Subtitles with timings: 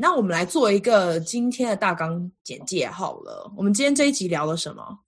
[0.00, 3.52] 那我们来做一个今天的大纲简介好了。
[3.56, 5.00] 我们今天这一集聊了什么？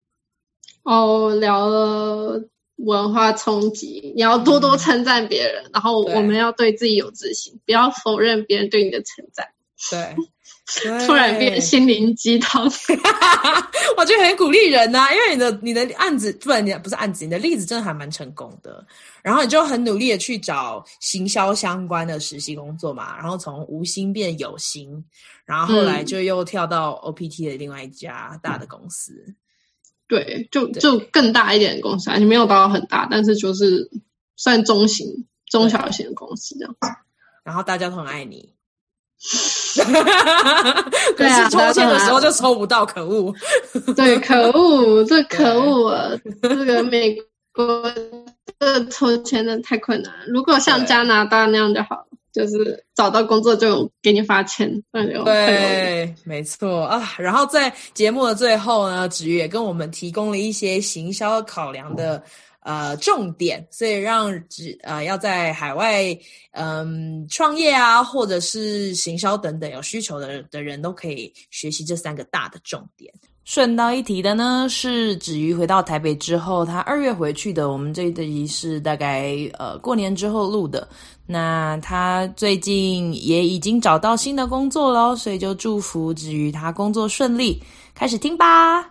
[0.83, 2.45] 哦，聊了
[2.77, 4.13] 文化冲击。
[4.15, 9.49] 你要多多称赞别人，嗯、然后我们要对自己有自信，不要否认别人对你的称赞。
[9.91, 10.15] 对。
[11.07, 12.65] 突然变心灵鸡汤，
[13.97, 18.85] 我觉得很鼓励人呐、啊，因为你的你的案子，不然你不是案子，你的例子真的还蛮成功的。
[19.23, 25.05] 然后你就很努力的去找行销相关的实习工作嘛，然后从无心变有心，
[25.45, 29.13] 然后后来就又跳到 OPT 的另外一家大的公司。
[29.27, 29.37] 嗯、
[30.09, 33.91] 对，就就更大一点的公司，你没有到很大，但是就是
[34.37, 36.89] 算中型、中小型的公司这样子。
[37.43, 38.55] 然后大家都很爱你。
[41.17, 43.35] 可是抽签的时候就抽不到，可恶！
[43.97, 46.11] 对，可恶，这可恶啊！
[46.43, 47.17] 这个美
[47.53, 47.93] 国
[48.59, 50.13] 这抽签的太困难。
[50.27, 57.15] 如果像加拿大那样就好，就是找到工作就给你发钱，那就对，没错啊。
[57.19, 62.23] 然后在节目的最后呢，子瑜也跟我们提供了一些行销考量的。
[62.63, 66.17] 呃，重点，所以让只呃要在海外
[66.53, 73.13] 嗯创业啊，或者是行销等等有需求的的人都可以学习这三个大的重点。
[73.45, 77.69] 顺道一提的呢，是子瑜回到台北之后，他二月回去的。
[77.73, 80.89] 我们这一集是大概呃过年之后录的。
[81.27, 87.61] 那他最近也已经找到新的工作喽，所以就祝福子瑜他工作顺利。
[87.95, 88.89] 开始听吧。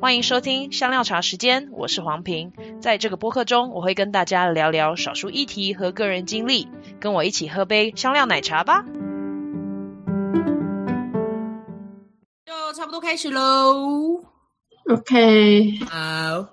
[0.00, 2.54] 欢迎收听香料茶时间，我是黄平。
[2.80, 6.66] 在这个播客中，我会跟大家聊聊少数议题和个人经历，
[6.98, 8.82] 跟我一起喝杯香料奶茶吧。
[12.46, 14.24] 就差不多开始喽。
[14.88, 16.46] OK，好，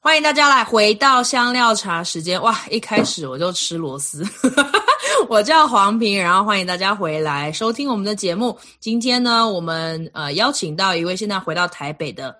[0.00, 2.40] 欢迎大家来回到香料茶时间。
[2.40, 4.24] 哇，一开始我就吃螺丝。
[5.28, 8.56] 我叫黄平，然后欢迎大家回来收听我们的节目。
[8.80, 12.34] 今天呢，我们呃邀请到一位现在回到台北的。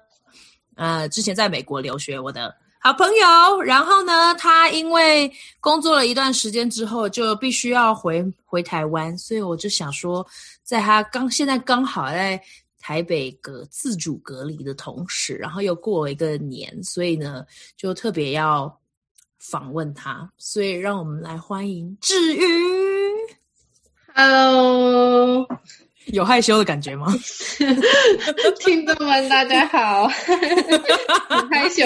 [0.78, 10.24] 呃，之前在美国留学，我的 好朋友，然后呢，他因为工作了一段时间之后，就必须要回回台湾，所以我就想说，
[10.62, 12.40] 在他刚现在刚好在
[12.78, 17.44] 台北隔自主隔离的同时，然后又过了一个年，所以呢，
[17.76, 18.72] 就特别要
[19.40, 22.40] 访问他，所以让我们来欢迎子瑜。
[24.14, 25.48] Hello。
[26.12, 27.14] 有害羞的感觉吗？
[28.60, 30.08] 听众们，大家好，
[31.28, 31.82] 很害羞。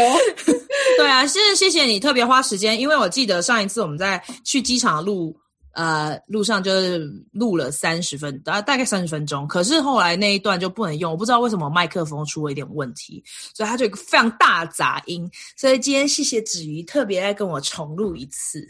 [0.99, 5.37] 对啊，是谢谢谢你特别花时间，因为我记得上一次我们在去机场的路，
[5.75, 9.47] 呃，路上就是录了三十分，大大概三十分钟。
[9.47, 13.23] 可是后来那一段就不能用，我不知道为什么麦克风出了一点问题，
[13.55, 15.29] 所以它就有一个非常大杂音。
[15.57, 18.67] 所以今天谢谢子瑜特别来跟我重录一次。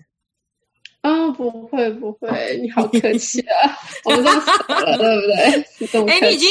[1.02, 3.76] 啊、哦，不会不会，你好客气啊！
[4.06, 6.08] 我们都熟了，对不对？
[6.08, 6.48] 哎、欸，你已经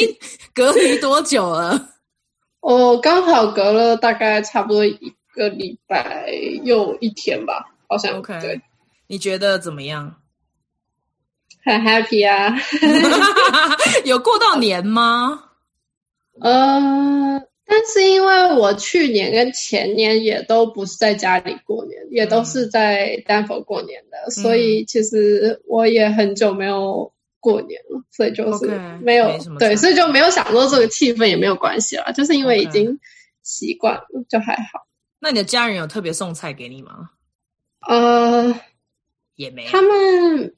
[0.53, 1.89] 隔离多久了？
[2.59, 6.29] 我刚好隔了大概差不多一个礼拜
[6.63, 8.19] 又一天吧，好像。
[8.19, 8.62] OK，对，
[9.07, 10.16] 你觉得怎么样？
[11.63, 12.53] 很 happy 啊！
[14.03, 15.44] 有过到年吗？
[16.41, 17.50] 嗯、呃。
[17.73, 27.09] 但是因为我去年跟前年也都不是在家里过年，也都是在丹佛过年的，嗯、所以其实我也很久没有
[27.39, 32.99] 过年了，所以就是没有 okay, 对，所以就没有想说这个气氛也没有关系啦，就是因为已经
[33.41, 34.85] 习惯了.就还好。
[35.21, 37.11] 那你的家人有特别送菜给你吗？
[37.88, 38.53] 呃，
[39.35, 39.71] 也没有。
[39.71, 40.53] 他们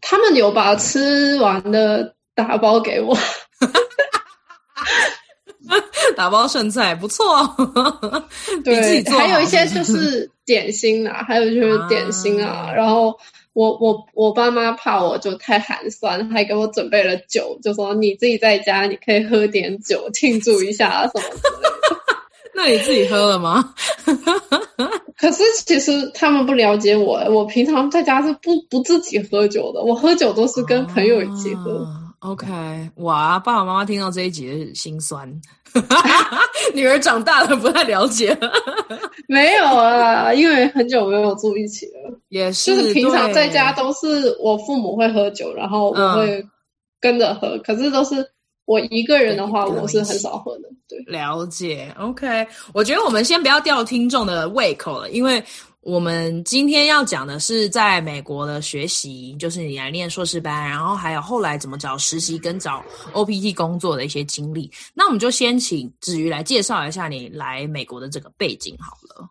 [0.00, 3.14] 他们有把吃完的打包给我。
[6.18, 7.24] 打包剩菜不错，
[8.64, 12.50] 对，还有一些就是 点心啦，还有就是点心啊。
[12.50, 13.16] 啊然后
[13.52, 22.16] 我我我爸妈怕我就太寒酸，还给我准备了酒，就说你自己在家你可以喝点酒庆祝一下什么之类的。
[22.52, 23.72] 那你自己喝了吗？
[25.16, 31.84] 可是其实他们不了解我，我平常在家是不不自己喝酒的，我喝酒都是跟朋友一起喝。
[31.84, 32.48] 啊 OK，
[32.96, 35.32] 哇，爸爸妈妈听到这一集的心酸，
[36.74, 38.36] 女儿长大了不太了解，
[39.28, 46.44] 没有啊，因为很久没有住一起了，也是，就是平常在家都是我父母会喝酒，然后我会
[47.00, 48.16] 跟着喝，嗯，可是都是
[48.64, 50.68] 我一个人的话，我是很少喝的。
[50.88, 55.42] 对，了解，OK，我觉得我们先不要吊听众的胃口了，因为。
[55.88, 64.70] 我们今天要讲的是在美国的学习，就是你来念硕士班，然后还有后来怎么找实习跟找 OPT 工作的一些经历。
[64.92, 69.30] 那我们就先请子瑜来介绍一下你来美国的这个背景好了。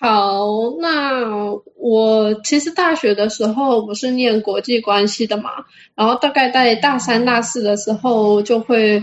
[0.00, 0.48] 好，
[0.80, 5.52] 那我其实大学的时候不是念国际关系的嘛，
[5.94, 9.00] 然后大概在大三、大四的时候就会，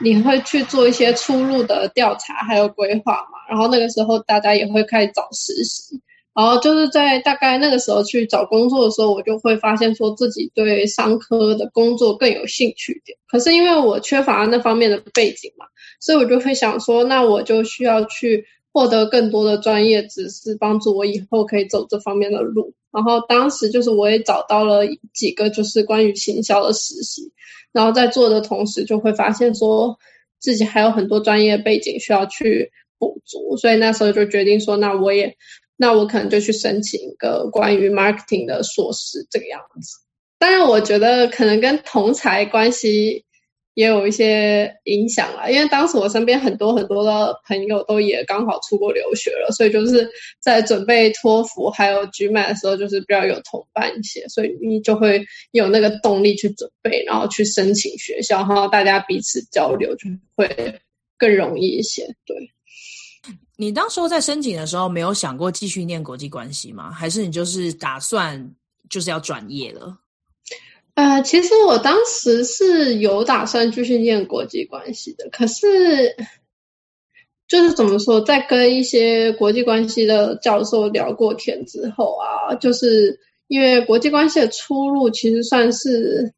[0.00, 6.00] 你会去做一些出路的调查还有规划嘛，然后那个时候大家也会开始找实习，
[6.34, 15.66] 然后就是在大概那个时候去找工作的时候，我就会发现说自己对商科的工作更有兴趣一点，可是因为我缺乏那方面的背景嘛，
[16.00, 18.46] 所以我就会想说，那我就需要去。
[18.72, 22.72] 获得更多的专业知识，帮助我以后可以走这方面的路。
[22.92, 24.82] 然后当时就是我也找到了
[25.12, 27.32] 几个就是关于行销的实习，
[27.72, 29.98] 然后在做的同时就会发现说
[30.38, 32.70] 自己还有很多专业背景需要去
[33.00, 35.36] 补足，所以那时候就决定说，那我也
[35.76, 39.98] 那我可能就去申请一个关于 marketing 的硕士这个样子。
[40.38, 43.24] 当然，我觉得可能跟同才关系。
[43.74, 50.06] 也有一些影响啦，因为当时我身边很多很多的朋友都也刚好出国留学了，所以就是
[50.40, 60.80] 在准备托福还有 GMA 的时候，就是比较有同伴一些，所以你就会有那个动力去准备，然后去申请学校，然后大家彼此交流就会
[61.16, 62.04] 更容易一些。
[62.26, 62.36] 对，
[63.60, 66.90] 你当时候在申请的时候，没有想过继续念国际关系吗？
[66.90, 68.54] 还是你就是打算
[68.88, 69.94] 就是要转业了？
[70.94, 76.16] 呃，其实我当时是有打算继续念国际关系的，可是
[77.46, 86.32] 就是怎么说，在跟一些国际关系的教授聊过天之后啊，就是因为国际关系的出路其实算是，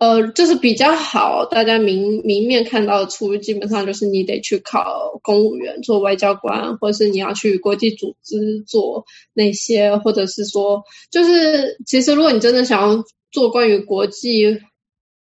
[0.00, 13.04] 呃，就是比较好，大家明明面看到的出，基本上就是你得去考公务员做外交官，或者是你要去国际组织做那些，或者是说，就是其实如果你真的想要。
[13.32, 14.58] 做关于国际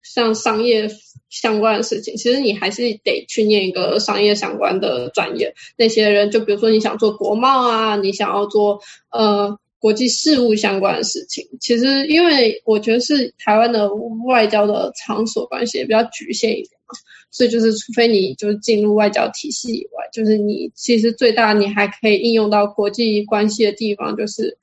[0.01, 0.89] 像商业
[1.29, 5.53] 相关的事情，其实你还是得去念一个商业相关的专业。
[5.77, 8.81] 那些人，就比如说你想做国贸啊，你想要做
[9.11, 13.89] 呃国际事务相关的事情，其实因为我觉得是台湾的
[14.27, 16.95] 外交的场所关系也比较局限一点嘛，
[17.31, 24.57] 所以就是除非你就是进入外交体系以外，就是你其实最大你还可以应用到国际关系的地方就是。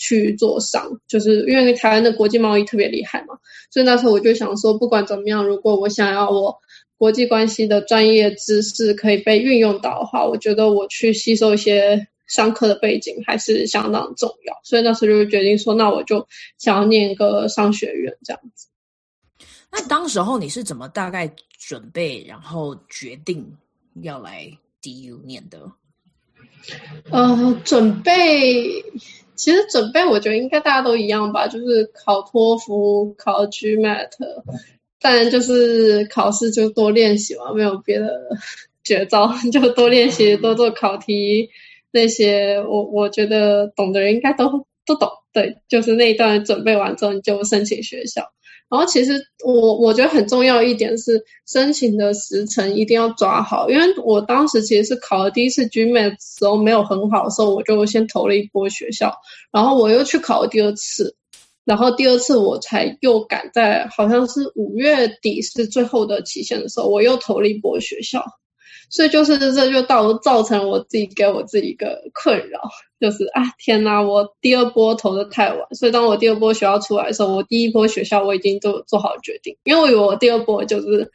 [0.00, 3.36] 去做商，就是因为台湾的国际贸易特别厉害嘛，
[3.68, 6.56] 所以那时候我就想说，不管怎么样，如果我想要我
[6.96, 14.54] 国际关系的专业知识可以被运用到的话，我觉得我去吸收一些商科的背景还是相当重要。
[14.62, 16.26] 所以那时候就决定说，那我就
[16.58, 18.68] 想要念一个商学院这样子。
[19.70, 23.44] 那当时候你是怎么大概准备，然后决定
[24.02, 25.60] 要来 DU 念的？
[27.10, 28.84] 呃，准备。
[29.34, 34.10] 其实准备，我觉得应该大家都一样吧，就是考托福、考 GMAT，
[35.00, 38.10] 但就是考试就多练习嘛，没有别的
[38.82, 41.48] 绝招，就多练习、多做考题
[41.92, 42.56] 那些。
[42.68, 48.22] 我我觉得懂的人应该都都懂，对，就是那一段准备完之后，你就申请学校。
[48.70, 59.10] 然后其实我我觉得很重要一点是申请的时程一定要抓好，因为我当时其实是考了第一次 GMAT 时候没有很好的时候，我就先投了一波学校，
[59.50, 61.16] 然后我又去考了第二次，
[61.64, 68.22] 然后第二次我才又赶在好像是五月底是最后的期限的时候，我又投了一波学校。
[68.90, 72.60] 所以就是这就到造成我自己给我自己一个困扰，
[72.98, 81.10] 就是啊天呐，我第二波投的太晚，所以当我第二波学校出来的时候，我第一波学校我已经都做好决定，因为我以为我第二波就是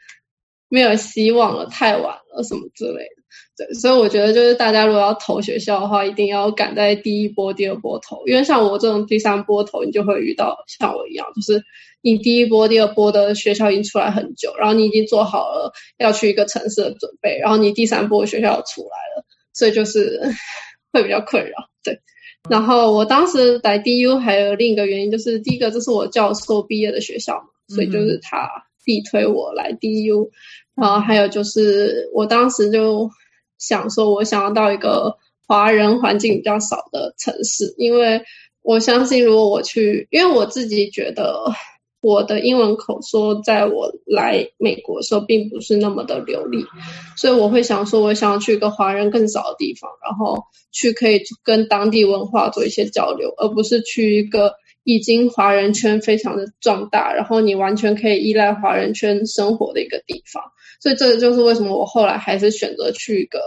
[0.70, 3.23] 没有希望了，太晚了什么之类的。
[3.58, 11.64] 对，所以我觉得就是大家如果要投学校的话，一定要赶在第一波、第二波投，因为像我这种第三波投，你就会遇到像我一样，就是。
[12.06, 20.20] 你第一波、第二波的学校已经出来很久，然后你已经做好了要去一个城市的准备，然后你第三波学校出来了，所以就是
[20.92, 21.70] 会比较困扰。
[21.82, 21.98] 对，
[22.50, 28.50] 然后我当时来 DU 还有另一个原因，就是第一个这是我教授毕业的学校嘛，所以就是他
[28.84, 30.30] 力推我来 DU，
[30.76, 33.10] 然后还有就是我当时就
[33.68, 35.18] 想说，我想要到一个
[35.48, 38.22] 华人环境比较少的城市，因为
[38.62, 41.52] 我相信如果我去，因为我自己觉得。
[42.06, 46.66] 我的英文口说，在我来美国的时候，并不是那么的流利，
[47.16, 50.44] 所以我会想说，我想要去一个华人更少的地方，然后
[50.74, 60.44] 去可以跟当地文化做一些交流，而不是去一个已经华人圈非常的壮大，然后你完全可以依赖华人圈生活的一个地方。
[60.82, 63.40] 所以这就是为什么我后来还是选择去一个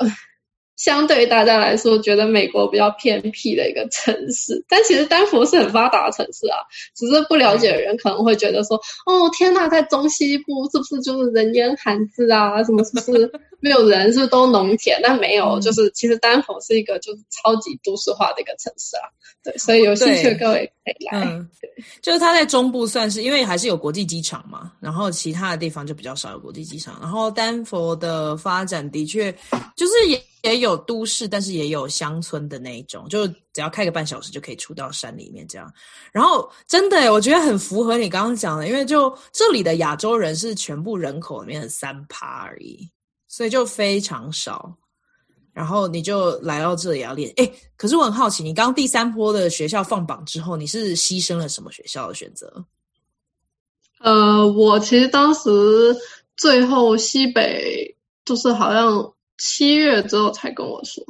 [0.76, 6.59] 相对于大家来说，觉得美国比较偏僻的一个城市，但其实丹佛是很发达的城市啊。
[6.95, 12.62] 只是不了解的人可能会觉得说：“哦，天呐，在中西部是不是就是人烟罕至啊？
[12.64, 13.30] 什么是不是
[13.61, 14.12] 没有人？
[14.12, 19.09] 是不是都农田？”但没有，就是其实丹佛是一个就是超级都市化的一个城市啊。
[19.42, 21.25] 对，所以有兴趣的各位可以来。
[21.25, 21.71] 嗯，对，
[22.02, 26.99] 就是它在中部算是，因为还是有国际机场嘛，然后其他的地方就比较少有国际机场。
[27.00, 29.33] 然后丹佛的发展的确
[29.76, 35.73] 就是也也有都市，但是也有乡村的那一种，就只要开个半小时就可以出到山里面这样。
[36.12, 42.88] 然后真的，我觉得很符合你刚刚讲的，因为就这里的亚洲人是全部人口里面的三趴而已，
[43.29, 44.76] 所以就非常少。
[45.53, 52.62] 然后你就来到这里要练，哎，可是我很好奇，你刚第三波的学校放榜之后，你是牺牲了什么学校的选择？
[54.00, 55.97] 呃，我其实当时
[56.37, 61.05] 最后西北就是好像七月之后才跟我说，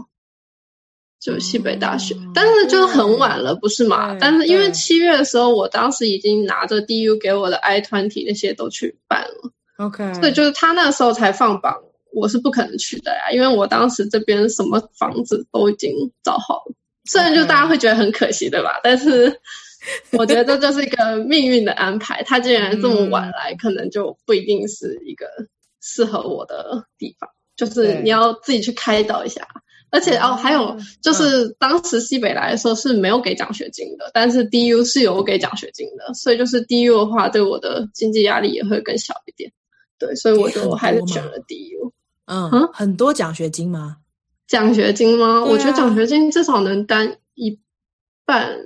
[1.21, 4.17] 就西北大学，嗯、但是就很晚了，不是吗？
[4.21, 11.75] 但是因为七月的时候，我当时已经拿着 DU 给我的 I 团体那些都去办了，OK，所以就是他那时候才放榜。
[12.13, 15.93] 我是不可能去的呀，因为我当时这边什么房子都已经
[16.23, 16.75] 找好了。
[17.05, 18.81] 虽然就大家会觉得很可惜，对吧？
[18.83, 19.39] 但是
[20.13, 22.23] 我觉得这就是一个命运的安排。
[22.23, 25.27] 他既然这么晚来，可能就不一定是一个
[25.83, 27.29] 适合我的地方。
[27.57, 29.47] 就是你要自己去开导一下。
[29.89, 39.51] 而且哦，还有就是当时西北来的时候是没有给奖学金的，但是 DU 是有给奖学金的，所以就是 DU 的话，对我的经济压力也会更小一点。
[39.97, 41.93] 对，所以我就还是选了 DU。
[42.27, 43.99] 嗯，嗯，很多奖学金吗？
[44.49, 45.39] 奖学金吗？
[45.39, 47.59] 啊、我觉得奖学金至少能担一
[48.27, 48.59] 半，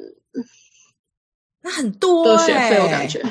[1.62, 3.22] 那很多的学费，我感觉。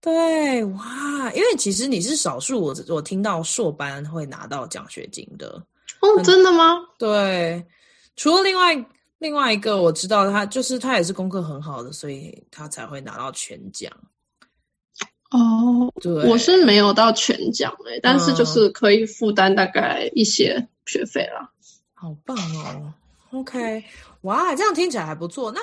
[0.00, 5.62] 对，哇，因为其实你是少数，我我听到硕班会拿到奖学金的。
[6.00, 6.78] 哦，真的吗？
[6.98, 7.62] 对，
[8.16, 8.86] 除了另外
[9.18, 13.92] 另外一个我知道他就是他也是功课很好的，所以他才会拿到全奖。
[15.30, 21.50] 哦，对，我是没有到全奖哎、欸，但是就是可以负担大概一些学费啦。
[21.92, 22.92] 好棒哦
[23.32, 23.84] ！OK，
[24.22, 25.52] 哇，这样听起来还不错。
[25.52, 25.60] 那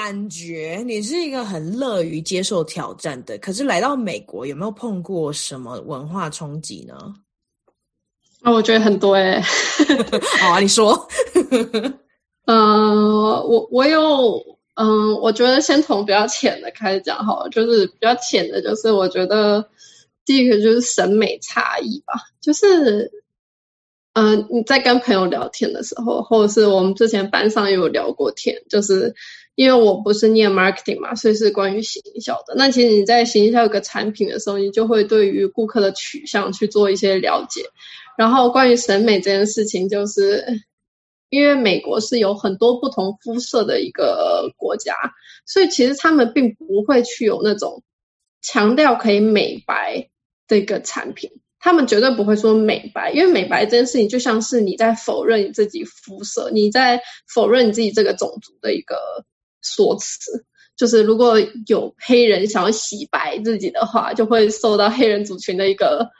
[0.00, 6.94] 感觉你是一个很乐于接受挑战的，可是来到美国有没有碰过什么文化冲击呢？
[8.42, 9.40] 啊、哦，我觉得很多哎、欸。
[10.38, 11.08] 好啊，你说。
[11.50, 11.98] 嗯、
[12.46, 14.40] 呃，我我有，
[14.76, 19.68] 嗯，我觉得先从比较浅的开始讲好了，就是比较浅的，就是我觉得
[20.24, 23.10] 第一个就是审美差异吧，就是，
[24.12, 29.12] 嗯、呃，你在跟朋友聊天的时候，或者是我们之前班上也有聊过天，就是
[29.58, 32.54] 因为我不是念 marketing 嘛，所以是关于行销的。
[32.54, 37.62] 那其实你在行销一个产品的时候，你就会对于顾客的取向去做一些了解，
[38.16, 40.44] 然后关于审美这件事情，就是。
[41.30, 44.94] 因为美国是有很多不同肤色的一个国家，
[45.44, 47.82] 所以其实他们并不会去有那种
[48.40, 50.08] 强调可以美白
[50.46, 56.98] 的一个产品，他们绝对不会说美白，因为美白这件事情就像是你在否认你自己肤色，你在
[57.34, 58.96] 否认你自己这个种族的一个
[59.62, 60.44] 说辞。
[60.76, 61.34] 就是如果
[61.66, 66.10] 有黑人想要洗白自己的话，就会受到黑人族群的一个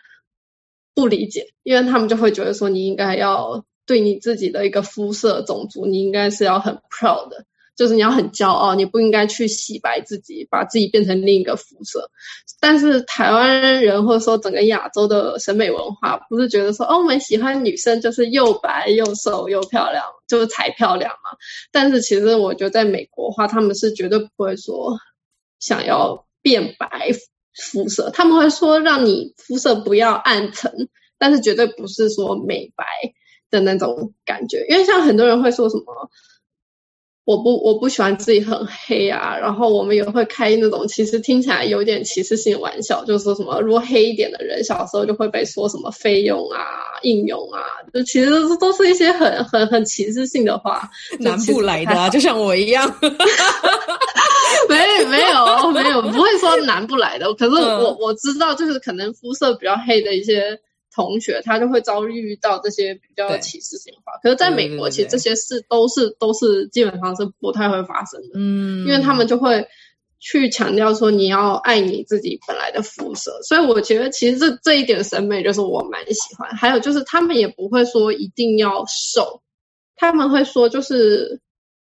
[0.95, 3.64] 不理解，因为他们就会觉得说你应该要。
[3.87, 7.47] 对你自己的一个肤色、种族，你应该是要很 proud 的，
[7.78, 12.11] 就是你要很骄傲，你不应该去洗白自己，把自己变成另一个肤色。
[12.58, 21.38] 但是台湾人或者说整个亚洲的审美文化，不是觉得说哦，我们喜欢女生就是又白又瘦又漂亮，就是才漂亮嘛。
[21.70, 24.99] 但是其实我觉得在美国的话，他们是绝对不会说
[25.61, 27.12] 想要变白
[27.54, 32.85] 肤色，他们会说让你肤色不要暗沉，但是绝对不是说美白。
[33.50, 36.11] 的那种感觉，因为像很多人会说什么，
[37.28, 46.58] 我不我不喜欢自己很黑啊，然后我们也会开那种其实听起来有点歧视性的玩笑，就是说什么如果黑一点的人小时候就会被说什么菲佣啊、
[47.02, 47.61] 应用啊，
[47.92, 50.88] 就其实都都是一些很很很歧视性的话，
[51.20, 52.90] 南部来的啊，就像我一样，
[54.70, 60.58] 没没有没有不会说南部来的，可是我我知道就是可能肤色比较黑的一些。
[60.95, 64.12] 同学，他就会遭遇到这些比较歧视性的话。
[64.23, 68.28] 可是，在美国，其实这些事都是都是基本上是不太会发生的。
[68.35, 69.66] 嗯，因为他们就会
[70.18, 73.38] 去强调说你要爱你自己本来的肤色。
[73.42, 76.49] 所以，我觉得其实这这一点审美就是我蛮喜欢。
[76.57, 79.42] 还有就是，他们也不会说一定要瘦，
[79.95, 81.40] 他们会说就是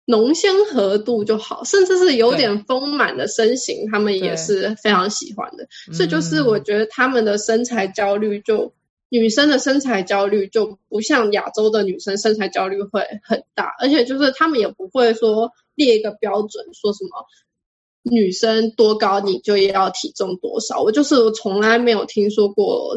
[0.04, 5.66] 浓纤合度就好，甚至是有点丰满的身形，他们也是非常喜欢的。
[5.92, 8.74] 所以就是我觉得他们的身材焦虑就，就
[9.12, 17.10] 女生的身材焦虑就不像亚洲的女生身材焦虑会很大，而且就是他们也不会说列一个标准，说什么
[18.02, 20.80] 女生多高你就要体重多少。
[20.80, 22.96] 我就是从来没有听说过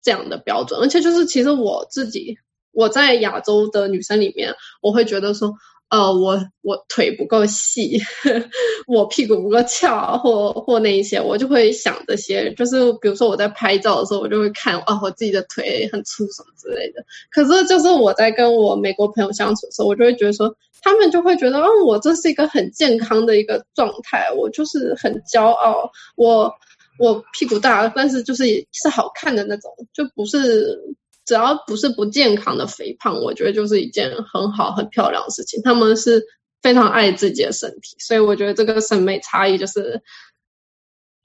[0.00, 2.38] 这样的标准，而且就是其实我自己
[2.70, 5.54] 我在亚洲的女生里面，我会觉得说。
[5.92, 8.00] 呃，我我腿不够细，
[8.88, 12.50] 我屁股不够翘，或或那一些，我就会想这些。
[12.54, 17.04] 就是比如说我在拍照的时候，我就会看啊、哦，我自己的腿很粗什么之类的。
[17.30, 26.50] 可是就是我在跟我美国朋友相处的时候，我就会觉得说，他们就会觉得，哦，我这是一个很健康的一个状态，我就是很骄傲，我
[26.98, 30.80] 我屁股大，但是就是是好看的那种，就不是。
[31.24, 35.60] 只要不是不健康的肥胖，我觉得就是一件很好、很漂亮的事情。
[35.62, 36.24] 他们是
[36.60, 40.02] 非常爱自己的身体，所以我觉得这个审美差异就是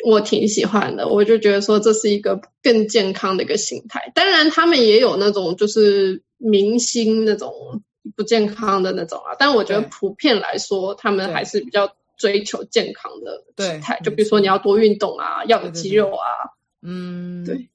[0.06, 1.08] 我挺喜欢的。
[1.08, 4.12] 我就觉得说这是一个更健康的一个心态。
[4.14, 7.82] 当然，他们也有那种就是明星那种
[8.16, 14.00] 不健康的那种啊，但我觉得普遍来说，他们还是比较追求健康的心态。
[14.04, 17.70] 就比如说你要多运动啊，要有肌肉啊，嗯，对，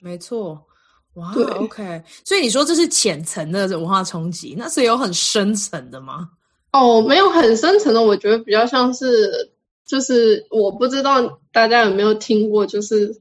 [0.00, 0.66] 没错。
[1.14, 6.28] 哇，OK，所以你说这是浅层的文化冲击，那是有很深层的吗？
[6.72, 9.52] 哦，没有很深层的，我觉得比较像是，
[9.86, 13.20] 就是我不知道大家有没有听过，就是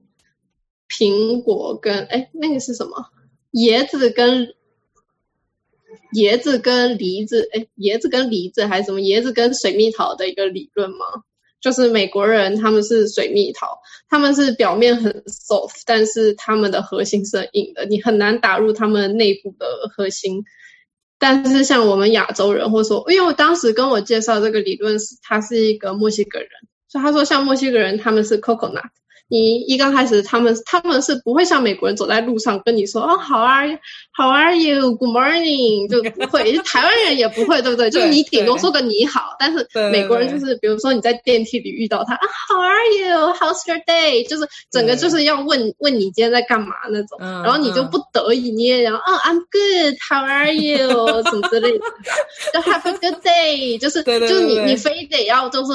[0.90, 3.06] 苹果跟哎那个是什么？
[3.54, 4.56] 椰子跟
[6.16, 9.00] 椰子跟梨子，哎，椰子跟梨子还是什么？
[9.02, 11.06] 椰子跟水蜜桃的一个理论吗？
[11.63, 13.79] 就是美国人，他们是水蜜桃，
[14.10, 19.65] 他们是表面很 soft，但是他们的核心是硬的，你很难打入他们内部的
[19.96, 20.43] 核心。
[21.17, 26.50] 但是像我们亚洲人，或者说，因为我当时跟我介绍这个理论是，他是一个墨西哥人，
[26.94, 28.84] 所以他说像墨西哥人，他们是 coconut。
[29.30, 33.78] 你一刚开始，他们他们是不会像美国人走在路上跟你说哦，How are you?
[34.16, 34.96] How are you?
[34.96, 36.56] Good morning，就不会。
[36.60, 37.90] 台湾人也不会，对不对？
[37.90, 42.20] 就是你顶多说个你好，但是美国人就是，比如说你在电梯里遇到他啊
[42.50, 43.34] ，How are you?
[43.34, 44.28] How's your day？
[44.28, 49.96] 就是整个就是要问问你今天在干嘛那种，然后你就不得已你也要哦，I'm good.
[50.08, 51.24] How are you？
[51.24, 51.86] 什么之类的，
[52.54, 53.80] 就 Have a good day。
[53.80, 55.72] 就是就是你你非得要就是。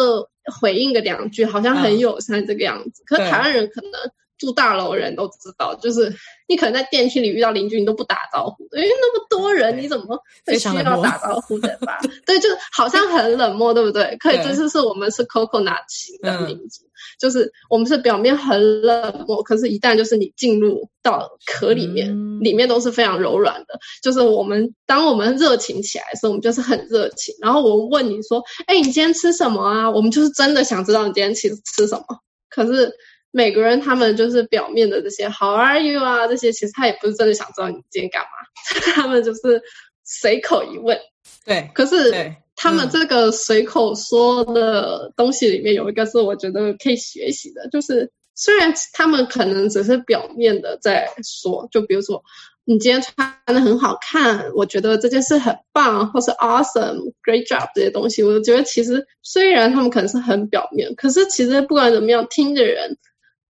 [0.50, 3.02] 回应个两句，好像很友善这个样子。
[3.02, 3.92] 嗯、可是台湾人可能
[4.38, 6.14] 住大楼人都知道，就是
[6.46, 11.98] 你可能在电梯里遇到邻居，你都不打招呼，因为那么多人，你怎么会需要打招呼的吧？
[12.24, 14.16] 对，就好像很冷漠，对不对？
[14.18, 23.78] 可以，就是是我们是 coconut 型的民族，嗯、就是我们是表面很冷漠，可是一旦就是你进入到壳里面，嗯、里面都是非常柔软的。
[24.02, 27.34] 就是我们当我们热情起来的时候，我们就是很热情。
[27.40, 32.04] 然后我问你说：“哎，你今天吃什么啊？”我们就是真的想知道你今天吃吃什么。
[32.48, 32.92] 可是。
[33.38, 38.28] 美国人他们就是表面的这些 How are you 啊，这些其实他也不是真的想知道你今天干嘛，
[38.94, 39.62] 他们就是
[40.02, 40.98] 随口一问。
[41.44, 52.20] 对，可是他们这个随口说的东西里面有一个是我觉得可以学习的，就是虽然他们可能只是表面的在说，就比如说
[52.64, 62.98] 你今天穿的很好看，我觉得这件事很棒，或是 awesome，great job 这些东西，我觉得其实虽然他们可能是很表面，可是其实不管怎么样，听的人。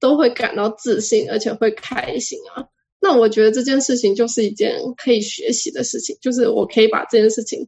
[0.04, 2.66] 都会感到自信，而且会开心啊。
[3.00, 7.66] 那我觉得这件事情就是一件可以学习的事情，就是我可以把这件事情，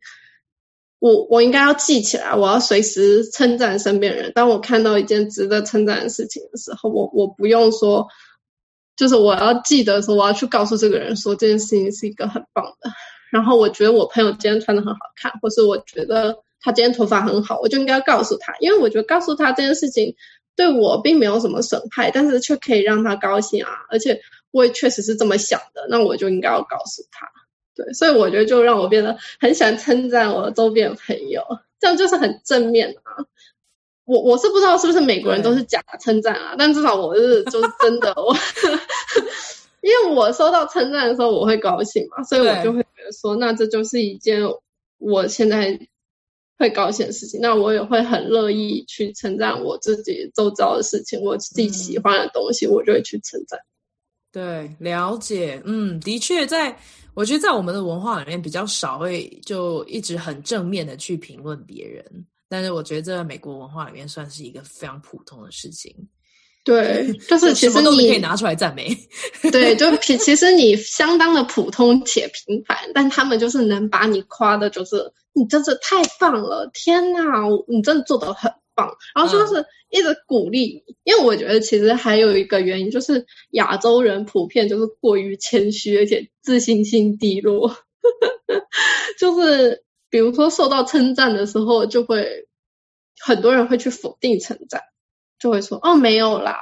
[0.99, 4.31] 我我应该要记起来，我要随时称赞身边人。
[4.35, 8.07] 当我看到一件值得称赞的事情的时候，我我不用说，
[8.97, 12.91] 就是我要记得说，我要去告诉这个人说这件事情是一个很棒的。
[13.33, 20.15] 然后我觉得我朋友今天穿得很好看，或是我觉得他今天头发很好，我就应该告诉他，因为我觉得告诉他这件事情。
[20.57, 23.71] 对我并没有什么损害，但是却可以让他高兴啊！
[23.91, 24.19] 而且
[24.51, 27.31] 我也确实是这么想的，那我就应该要告诉他。
[27.75, 31.45] 对，所以我觉得就让我变得很喜欢称赞我的周边的朋友，
[31.79, 33.23] 这样就是很正面啊。
[34.07, 38.35] 我我是不知道是不是美国人都是假称赞啊，但至少我是就是真的，我
[39.83, 44.41] 因为我收到称赞的时候我会高兴嘛，所以我就会觉得说，那这就是一件
[44.99, 45.79] 我现在。
[46.59, 53.59] 会高兴的事情，那我也会很乐意去称赞我自己周遭的事情，我自己喜欢的东西，嗯、我就会去称赞。
[54.33, 56.79] 对，了解，嗯，的确在，在
[57.15, 62.05] 我觉得在我们的文化里面比较少会就一直很正面的去评论别人，
[62.49, 65.95] 但是我觉得在美国文化里面算是一个非常普通的事情。
[66.67, 68.89] 对， 就是其实你都可以拿出来赞美。
[69.53, 76.69] 对，就 其其实你相当的普通且平凡，但他们就是能把你夸的，就是你真是太棒了！
[76.75, 77.23] 天哪，
[77.69, 78.93] 你真的做的很棒。
[79.15, 87.77] 然后就是一直鼓励你，嗯、因为我觉得其实还有一个原因，就是亚洲人普遍就是过于谦虚，而且自信心低落。
[89.21, 92.49] 就是比如说受到称赞的时候，就会
[93.21, 94.83] 很多人会去否定称赞。
[95.39, 96.57] 就会说哦，没有啦，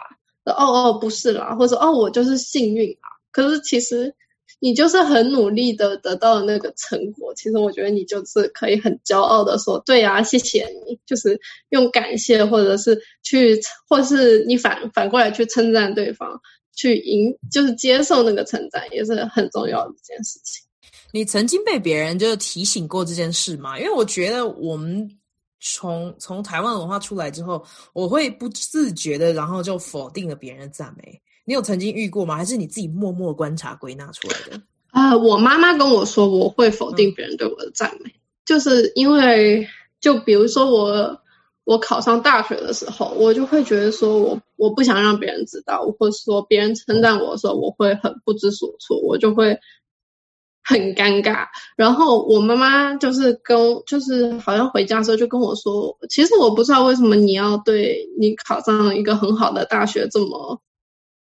[0.44, 3.08] 哦哦不是啦，或者哦我就是幸运啊。
[3.30, 4.14] 可是其实
[4.60, 7.34] 你就是很努力的得到了那个成果。
[7.34, 11.38] 其实我觉得你就是可以很骄傲的说，对啊，谢谢你，就是
[11.70, 16.40] 用感谢或者是去，或是你反反过来去称赞对方，
[16.74, 20.64] 去迎，就是接受那个称赞，也是很重要的一件事情。
[21.12, 23.78] 你曾经被别人就提醒过这件事吗？
[23.78, 25.08] 因为我觉得我们。
[25.60, 31.20] 从从台湾文化出来之后，我会不自觉的，然后就否定了别人的赞美。
[31.44, 32.36] 你有曾经遇过吗？
[32.36, 34.62] 还是你自己默默观察归纳出来的？
[34.88, 39.66] 啊、呃，我妈妈跟我说，我会否定别人对我的赞美，嗯、就是因为
[40.00, 41.20] 就比如说我
[41.64, 49.58] 我考上大学的时候，我就会觉得说我我不想让别人知道，或者说别人称赞我的时候，我会很不知所措，我就会。
[50.66, 51.46] 很尴尬，
[51.76, 60.58] 然后我妈妈就是跟，就是好像回家的时候就跟我说，其实我不知道为什么你要对你考上一个很好的大学这么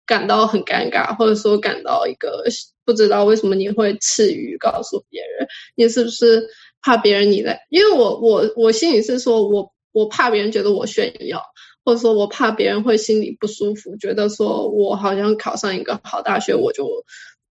[0.08, 2.44] 感到很尴尬，或者说感到一个
[2.84, 6.48] 不知道为什么你会耻于告诉别人，你是不是
[6.82, 7.60] 怕别人你在？
[7.70, 11.40] 因为我我我心里是说我我怕别人觉得我炫耀，
[11.86, 16.88] 或者说我怕别人会心里不舒服，觉得说我好像考上一个好大学我就。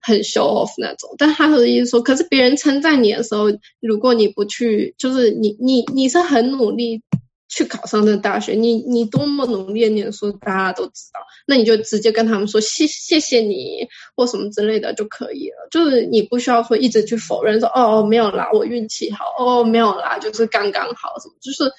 [0.01, 3.47] 很 show off 那种，但他的意思说，可是别人称赞你的时候，
[3.81, 7.03] 如果你不去，就是你你你是很努力
[7.49, 13.87] 去考上这个大学，你你多么努力的念书，大家都知道，那你就直接跟他们说谢谢谢你
[14.17, 21.71] 或什么之类的就可以了，就是你不需要说一直去否认说哦哦没有啦，我运气好哦没有啦，就是刚刚好什么，就是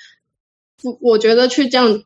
[0.84, 2.04] 我我觉得去这样，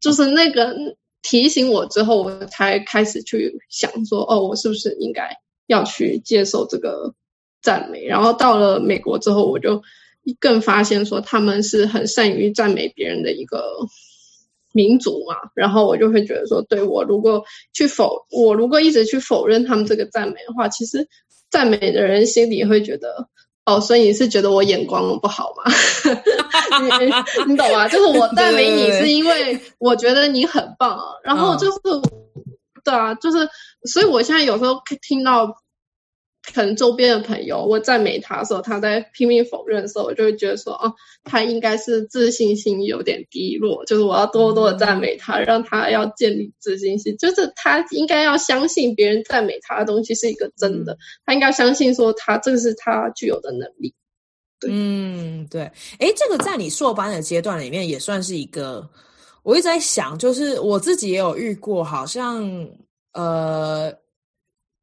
[0.00, 0.74] 就是那个。
[1.22, 7.12] 提醒我之后，我才开始去想说，哦，我是不是应该要去接受这个
[7.62, 8.04] 赞美？
[8.04, 9.82] 然后到了美国之后，我就
[10.38, 13.62] 更发现说，他们是很善于赞美别人的一个
[14.72, 15.36] 民族嘛。
[15.54, 21.06] 然后我就会觉得说，对，我如果去否，我如果一直去否认他们这个赞美的话，其实
[21.50, 23.28] 赞美的人心里会觉得。
[23.68, 25.70] 哦，所以你是觉得我眼光不好吗？
[27.44, 27.86] 你你懂吗？
[27.88, 31.78] 就是我 赞美你是因为我觉得你很棒啊，然后就是，
[32.84, 33.48] 对啊，就是，
[33.92, 35.54] 所以我现在有时候听到。
[36.54, 40.92] 可能周边的朋友，我赞美他的时候，他在拼命否认的时候，我就会觉得说，哦，
[41.24, 53.94] 他应该是自信心有点低落，就是我要多多的赞美他，让他要建立自信心，就是他应该要相信别人赞美他的东西是一个真的，他应该相信说他这个是他具有的能力。
[54.58, 54.70] 对。
[54.72, 58.88] 嗯，对，诶，这个在你硕班的阶段里面也算是一个，
[59.42, 62.68] 我一直在想，就是我自己也有遇过，好像
[63.12, 63.92] 呃。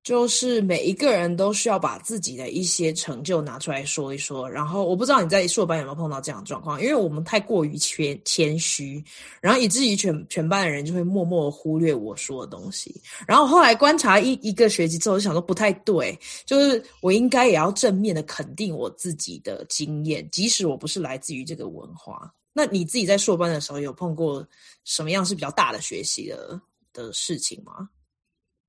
[0.05, 9.03] 就是每一个人都需要把自己的一些成就拿出来说一说，然后我不知道你在硕班有没有碰到这样的状况，因为我们太过于谦谦虚，
[9.41, 13.01] 然后以至于全全班的人就会默默忽略我说的东西。
[13.27, 16.15] 然后后来观察一一个学期之后，就想说不太对，
[16.45, 22.31] 就是我应该也要正面的肯定我自己的经验，即使我不是来自于这个文化。
[22.53, 24.47] 那你自己在硕班的时候有碰过
[24.83, 26.61] 什么样是比较大的学习的
[26.93, 27.89] 的事情吗？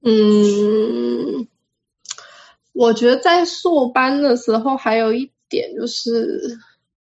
[0.03, 1.49] 嗯，
[2.73, 6.59] 我觉得在硕班的时候，还有一点就是，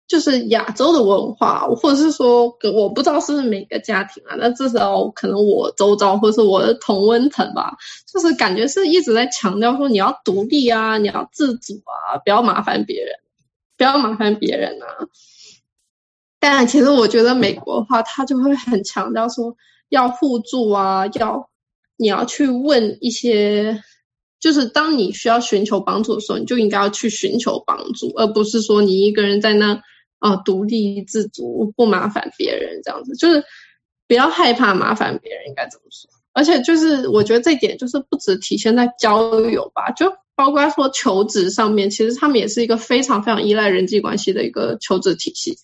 [0.08, 7.76] 就是亚洲的文化，或者是说，我不知道是不是每个家庭啊，那至少可能我周遭或是我的同温层吧，
[8.08, 13.16] 就是感觉是一直在强调说你要独立啊，你要自主啊，不要麻烦别人，
[13.76, 14.88] 不要麻烦别人啊。
[16.40, 19.58] 但其实我觉得美国的话，他就会很强调说
[19.90, 21.50] 要互助啊，要。
[21.98, 23.82] 你要去问一些，
[24.40, 29.82] 就是当你需要寻求帮助的时候，你就应该要去寻求帮助，而不是说你一个人在那
[30.20, 33.16] 啊、独立自主，不麻烦别人这样子。
[33.16, 33.44] 就是
[34.08, 36.10] 不要害怕麻烦别人，应该怎么说？
[36.34, 45.58] 而且就是我觉得这点就是不只体现在交友吧，就包括说求职上面，其实他们也是一个非常非常依赖人际关系的一个求职体系。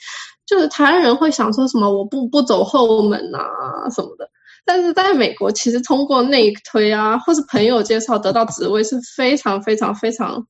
[0.45, 4.29] 就是台湾人会想说什么我不不走后门啊什么的。
[4.65, 10.47] 但是在美国，其实通过内推啊，或是朋友介绍得到职位是非常非常非常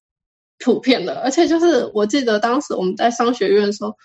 [0.60, 1.16] 普遍的。
[1.22, 3.96] 而且就是我记得当时我们在商学院的时候，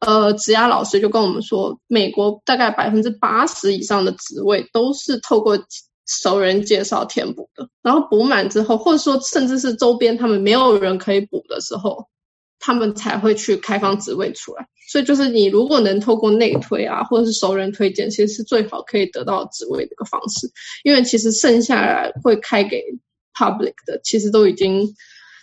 [0.00, 5.58] 呃，职涯老师就跟我们说，美国大概百分之八十以上的职位都是透过
[6.06, 12.06] 熟人介绍填补的，然后补满之后，或者说甚至是周边他们没有人可以补的时候，
[12.58, 14.66] 他们才会去开放职位出来。
[14.90, 20.50] 所以就是你如果能透过内推啊，或者是熟人推荐，其实是最好可以得到职位的一个方式，
[20.84, 22.82] 因为其实剩下来会开给
[23.34, 24.94] public 的，其实都已经。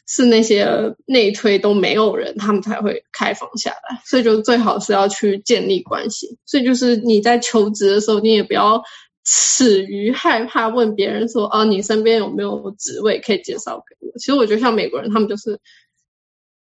[0.06, 6.38] 是那些内推都没有人，他们才会开放下来，所以就最好是要去建立关系。
[6.46, 8.84] 所以就是你在求职的时候，你也不要
[9.24, 15.58] 耻于害怕问别人说：“啊，你身边有没有职位可以介绍给我？”其实我觉得像美国人，他们就是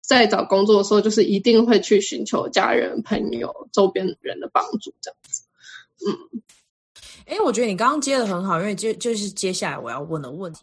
[0.06, 5.44] 在找工作的时候，就是一定会去寻求家人、朋友、周边人的帮助，这样子。
[6.06, 6.42] 嗯，
[7.26, 10.62] 哎，我觉得你刚刚接的很好，因为就就是接下来我要问的问题。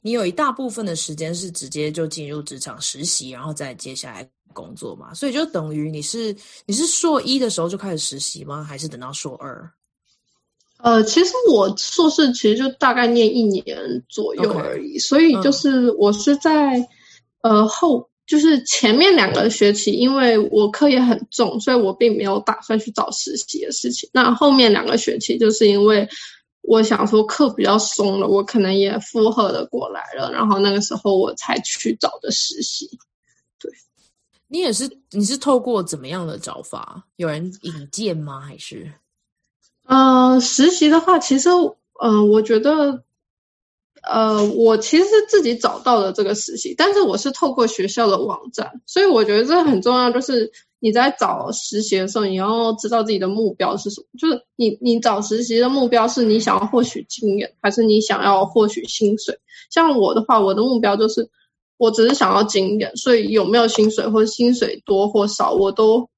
[0.00, 5.12] 你有一大部分的时间是直接就进入职场实习，然后再接下来工作嘛？
[5.12, 8.64] 所以就等于你是你是硕一的时候就开始实习吗？
[8.64, 9.70] 还是等到硕二？
[10.78, 15.06] 呃，其实我硕士其实就大概念一年左右而已，Okay.
[15.06, 16.78] 所以就是我是在、
[17.42, 24.08] 嗯、呃后就是前面两个学期，因为我课业很重，所以我并没有打算去找实习的事情。
[24.12, 26.08] 那后面两个学期就是因为。
[26.62, 32.86] 我想说课比较松了，我可能也负荷的过来了，然后那个时候我才去找的实习。
[33.58, 33.72] 对，
[34.48, 37.02] 你也是，你是透过怎么样的找法？
[37.16, 38.38] 有人引荐吗？
[38.38, 38.92] 还是？
[39.88, 41.48] 呃，实习的话，其实，
[42.00, 43.02] 嗯、我觉得，
[44.02, 50.50] 呃，我其实是自己找到了这个实习，但是我是透过学校的网站，所以我觉得这很重要，就是。
[50.80, 54.06] 你在找实习的时候，你要知道自己的目标是什么。
[54.16, 59.36] 就是你，你找实习的目标是你想要获取经验，还是你想要获取薪水？
[59.70, 61.28] 像我的话，我的目标就是，
[61.78, 66.08] 我只是想要经验，所以有没有薪水或者薪水多或少，我都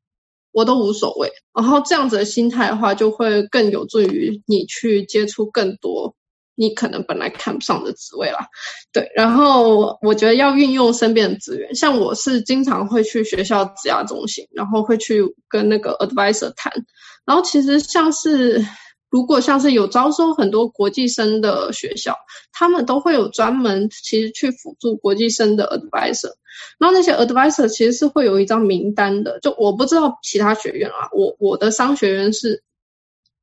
[0.53, 1.31] 我都无所谓。
[1.55, 6.15] 然后这样子的心态的话，就会更有助于你去接触更多。
[6.57, 8.47] 你可能本来看不上的职位啦，
[8.93, 16.71] 对，然后我觉得要运用身边的资源，像我是经常会去学校职涯中心，然后会去跟那个 advisor 谈，
[17.25, 18.63] 然后其实像是
[19.11, 22.17] 如果像是有招收很多国际生的学校，
[22.53, 26.33] 他们都会有专门其实去辅助国际生的 advisor，
[26.79, 32.63] 然后那些 advisor 其实是会有一张名单的，就我不知道其他学院啊，我我的商学院是。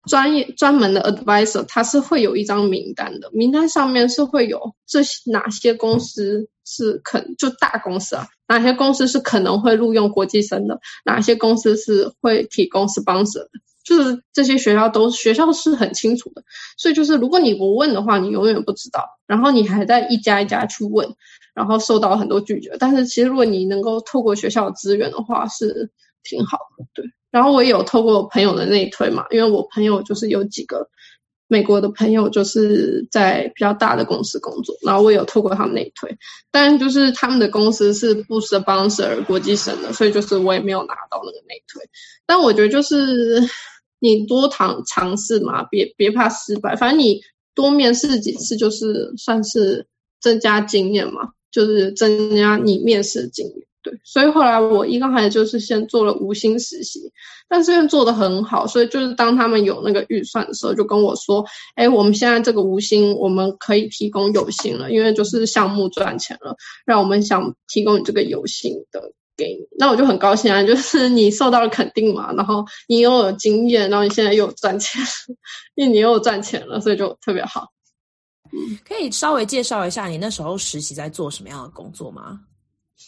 [0.09, 13.49] 专业专门的 advisor，他是会有一张名单的，名单上面是会有这些哪些公司是可就大公司啊，哪些公司是可能会录用国际生的，哪些公司是会提供 sponsor 的，
[13.87, 16.43] 就是这些学校都学校是很清楚的，
[16.77, 21.07] 所以就是如果你不问的话，你永远不知道，然后你还在一家一家去问，
[21.53, 25.89] 然后受到很多拒绝，但是其实如果你能够透过学校的资源的话，是
[26.21, 27.05] 挺好的，对。
[27.31, 30.89] 然后我也有透过朋友的内推嘛，因为我朋友就是有几个
[31.47, 36.17] 美国的朋友，就是在比较大的公司工作，然后我也有透过他们内推，
[36.51, 41.81] 但就是他们的公司是不 sponsor 国际生的，所以就是我也没有拿到那个内推。
[42.25, 43.41] 但我觉得就是
[43.99, 47.19] 你多尝尝试嘛，别别怕失败，反正你
[47.55, 49.85] 多面试几次就是算是
[50.19, 53.55] 增加经验嘛，就是增加你面试的经验。
[53.83, 56.99] 对，所以后来我一刚开始就是先做了无薪实习，
[57.47, 66.55] 但是因为做得很好，所以就是当他们有那个预算的时候，就跟我说：“哎，我们现在这个无薪我们可以提供有薪了，因为就是项目赚钱了，
[66.85, 75.01] 让我们想提供你这个有薪的给你。”那我就很高兴啊，就是你受到了肯定嘛，然后你又有经验，然后你现在又有赚钱，
[75.75, 77.71] 因为你又有赚钱了，所以就特别好。
[78.51, 82.41] 嗯，可以稍微介绍一下你那时候实习在做什么样的工作吗？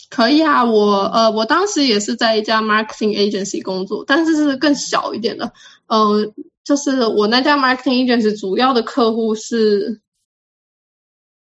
[0.10, 5.52] 可以啊，我呃，我当时也是在一家 marketing agency 工作，但是是更小一点的。
[5.88, 10.02] 嗯、呃，就是我那家 marketing agency 主要的客户是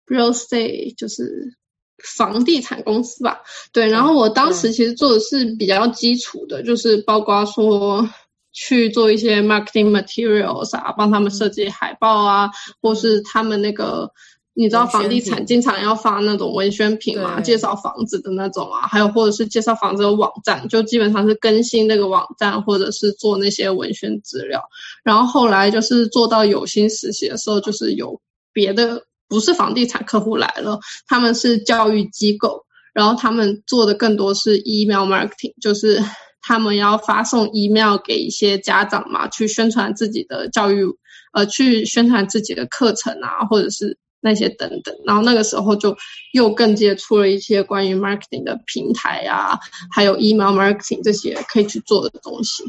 [0.07, 1.55] real estate，就是
[2.03, 3.39] 房地产公司吧。
[3.71, 8.07] 对，然后我当时其实做的是比较基础的，就是包括说
[8.51, 12.49] 去做一些 marketing materials 啊，帮他们设计海报啊，
[12.81, 14.11] 或是他们那个。
[14.55, 17.39] 你知道房地产经常要发那种文宣品嘛？
[17.39, 24.61] 介绍房子的那种啊，还有或者是介绍房子的网站，就基本上是更新那个网站，或者是做那些文宣资料。
[25.01, 28.19] 然后后来就是做到有薪实习的时候，就是有
[28.51, 36.03] 别的不是房地产客户来了，他们是教育机构，然后他们做的更多是 email marketing，就是
[36.41, 40.85] 他们要发送 email 给一些家长嘛，去宣传自己的教育，
[41.31, 43.97] 呃，去宣传自己的课程啊，或者是。
[44.21, 44.93] 那些等等。
[45.05, 45.95] 然后那个时候就
[46.33, 49.57] 又更接触了一些关于 marketing 的平台啊，
[49.89, 52.61] 还有 email marketing 这些可以去做的东西。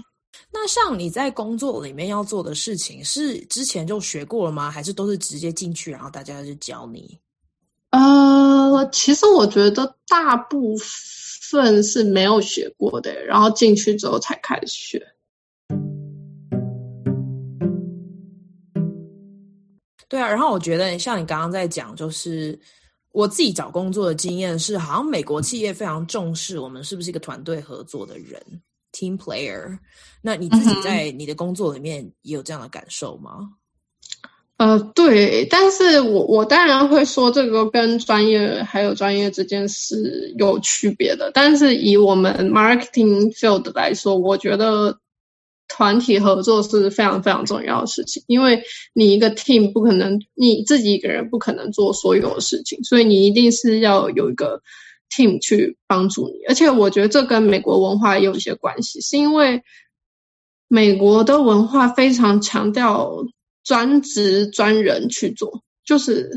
[0.52, 4.70] 那像你在工作里面要做的事情，是之前就学过了吗？
[4.70, 7.18] 还是都是直接进去，然后大家就教你？
[7.90, 15.06] 呃，其实我觉得大部分是没有学过的，然后进去之后才开始学。
[20.08, 22.58] 对啊，然后我觉得像你刚刚在讲，就是
[23.12, 28.40] 我自己找工作的经验是，好像美国企业非常重视我们是不是一个团队合作的人。
[28.92, 29.78] Team player，
[30.20, 33.50] 那你自己在你的工作里面也有这样的感受吗？
[34.56, 41.30] 呃，对，但是我我当然会说这个跟专业还有专业之间是有区别的。
[41.32, 44.98] 但是以我们 marketing field 来说，我觉得
[45.68, 54.60] 团体合作是非常非常重要的事情，因为你一个 team 不可能你自己一个人不可能做所有的事情，所以你一定是要有一个。
[55.10, 59.62] Team 去帮助你，而且我觉得这跟美国文化也有一些关系，是因为
[60.68, 63.24] 美国的文化非常强调
[63.64, 66.30] 专职专人去做，就是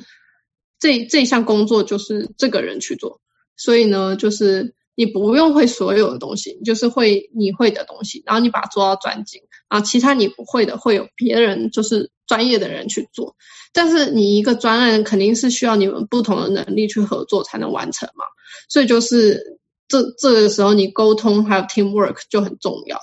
[0.80, 3.22] 这这项工作就是这个人去做，
[3.56, 9.42] 所以呢，就是你不用会所有的东西，你就是会你会的东西，然后你把它做到专精，
[9.74, 13.36] 然后其他你不会的会有别人就是专业的人去做，
[13.74, 18.24] 但是你一个专案肯定是需要你们不同的能力去合作才能完成嘛。
[18.70, 19.58] 所以就是
[19.88, 23.00] 这这个时候，你沟通还有 teamwork 就很重要。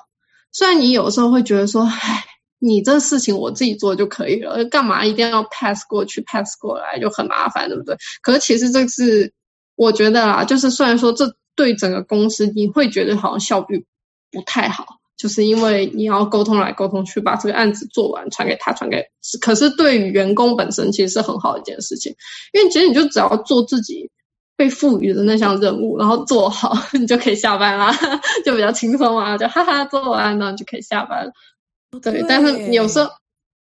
[0.53, 2.25] 虽然你有时候会觉得说，唉，
[2.61, 7.97] 你这事情我自己做就可以了，干嘛一定要 pass 过去 pass 过来就很麻烦，对不对？
[8.23, 9.33] 可是其实这是
[9.75, 13.85] 我觉得啊，就是虽然说这对整个公司你会觉得好像效率
[14.31, 19.05] 不太好，就是因为你要沟通来沟通去把这个案子做完，传给他，传给。
[19.41, 22.15] 可是对于员工本身其实是很好的一件事情，
[22.53, 24.11] 因为其实你就只要做自己。
[24.57, 27.99] 被赋予的那项任务，然后做好， 你就可以下班啦，
[28.45, 31.33] 就比较轻松啊，就哈哈做完，然后就可以下班了。
[32.03, 33.09] 对，对，但是有时候，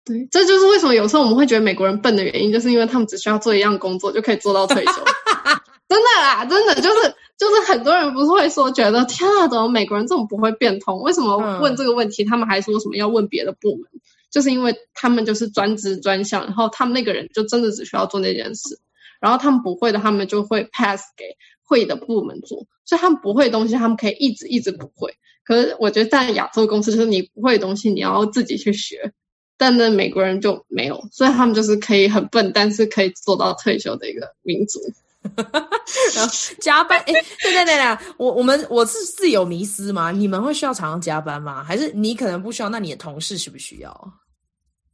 [0.05, 4.90] 对，这就是为什么有时候我们会觉得美国人笨的原因，就是因为他们只需要做一样工作就可以做到退休。
[5.88, 11.01] 真的啦，真的就是就是很多人不是会说，觉得天啊，怎么美国人这么不会变通？
[11.03, 13.88] 为什么问这个问题，嗯、他们还说什么要问别的部门？
[14.31, 18.81] 就是因为他们就是专职专项，然后他们那个人就真的只需要做那件事。
[19.20, 21.24] 然后他们不会的，他们就会 pass 给
[21.62, 25.14] 会的部门做，所以他们不会的东西，他们可以一直一直不会。
[25.44, 29.12] 可是我觉得在亚洲公司，就是你不会的东西，你要自己去学。
[29.57, 34.79] 但那美国人就没有，所以他们就是可以很笨，但是可以做到退休的一个民族。
[36.14, 40.11] 然后加班，哎，对对对对，我我们我是自有迷思吗？
[40.11, 41.62] 你们会需要常常加班吗？
[41.64, 42.68] 还是你可能不需要？
[42.68, 44.12] 那你的同事需不需要？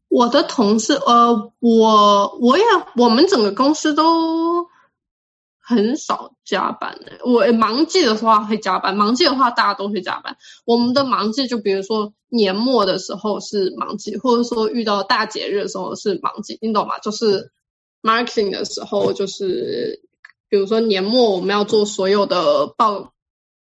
[0.08, 2.64] 我的同事，呃，我我也
[2.96, 4.64] 我们整个公司都
[5.60, 7.18] 很少加班的。
[7.24, 10.36] 我忙季的话会加班，忙季的话大家都会加班。
[10.64, 16.98] 我们的忙季就比如说年末的时候是忙季，或者说遇到大节日的时候是忙季，你懂吗？
[17.00, 17.50] 就是
[18.02, 20.00] marketing 的时候，就是
[20.48, 23.12] 比如说年末我们要做所有的报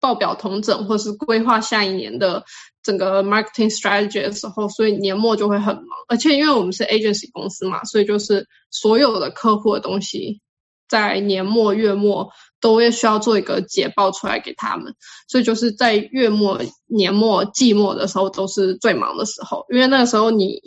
[0.00, 2.44] 报表统整，或是规划下一年的。
[2.85, 10.42] 整个 marketing strategy 的时候，所以年末就会很忙，而且因为我们是 agency 公司嘛，所以就是所有的客户的东西
[10.87, 12.29] 在年末月末
[12.61, 14.94] 都会需要做一个结报出来给他们，
[15.29, 20.61] 所以就是在月末、年末、季末的时候都是最忙的时候，因为那个时候你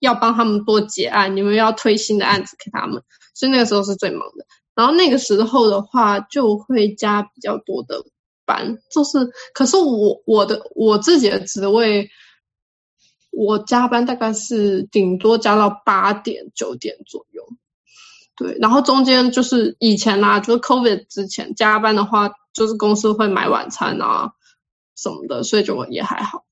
[0.00, 3.00] 要帮他们做结案，你们要推新的案子给他们，
[3.32, 4.44] 所以那个时候是最忙的。
[4.80, 8.02] 然后那个时候的话，就会加比较多的
[8.46, 8.78] 班。
[8.90, 9.18] 就是，
[9.52, 12.08] 可是我我的我自己的职位，
[13.30, 17.44] 我加班大概是顶多加到八点九点左右，
[18.38, 24.32] 对，然后中间就是以前啦、就是 COVID 之前加班的话，就是公司会买晚餐啊
[24.96, 26.46] 什么的，所以就也还好。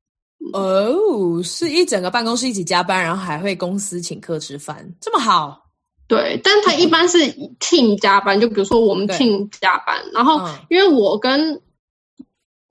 [0.53, 5.68] 哦、是一整个办公室一起加班，然后还会公司请客吃饭，这么好？
[6.09, 7.19] 对，但他一般是
[7.61, 10.41] team 加班，就比如说我们 team 加班，然后
[10.71, 11.61] 因为我跟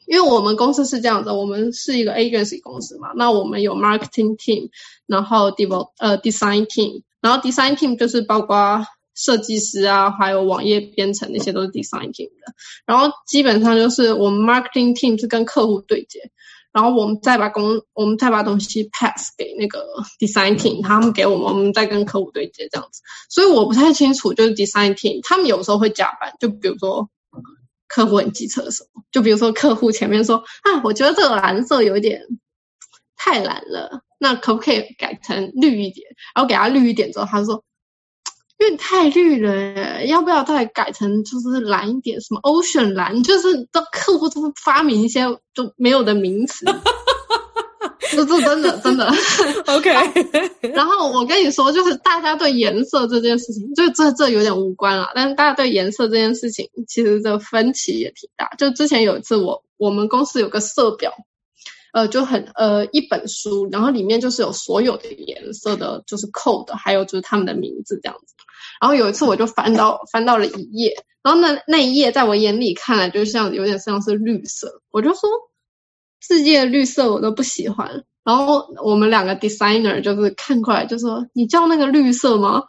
[0.08, 4.69] 因为我们公司是这样的，我们是一个 agency 公司嘛，那我们有 marketing team，
[5.06, 12.54] 然后 develop 呃 design team，然后 design team 就是包括设计师啊，还有网页编程那些都是 design team 的。
[12.86, 16.32] 然后基本上就是我们 marketing team 是跟客户对接，
[16.77, 19.83] 然后我们再把工我们再把东西 pass 给那个
[20.19, 23.01] design team，他们给我们，我们再跟客户对接这样子。
[23.29, 27.09] 所以我不太清楚，就是 design team 他们有时候会加班，就比如说。
[27.89, 32.21] 客户很机车的时候，就比如说客户前面说啊，我觉得这个蓝色有点
[33.15, 36.06] 太蓝了，那可不可以改成绿一点？
[36.35, 37.63] 然后给他绿一点之后，他说
[38.60, 45.21] 因为太绿了，要不要再改成就是蓝一点，什么 ocean 蓝，就是都客户都发明一些
[45.53, 46.65] 都没有的名词。
[48.10, 49.05] 这是真的，真的。
[49.67, 49.91] OK。
[50.73, 55.10] 然后我跟你说，就是大家对颜色这件事情，就这这有点无关了。
[55.13, 58.49] 但是大家对颜色这件事情，其实这分歧也挺大。
[58.58, 61.13] 就之前有一次我，我我们公司有个色表，
[61.94, 68.35] 呃，就很呃一本书，然后里面就是有所有的颜色的，就是 code，还有就是他们的名字这样子。
[68.81, 75.29] 然后有一次我就翻到翻到了一页，然后那那一页在我眼里看来就像有点像是绿色，我就说。
[76.19, 82.63] 世界绿色我都不喜欢，然后我们两个 designer 就是看过来就说：“你叫那个绿色吗？”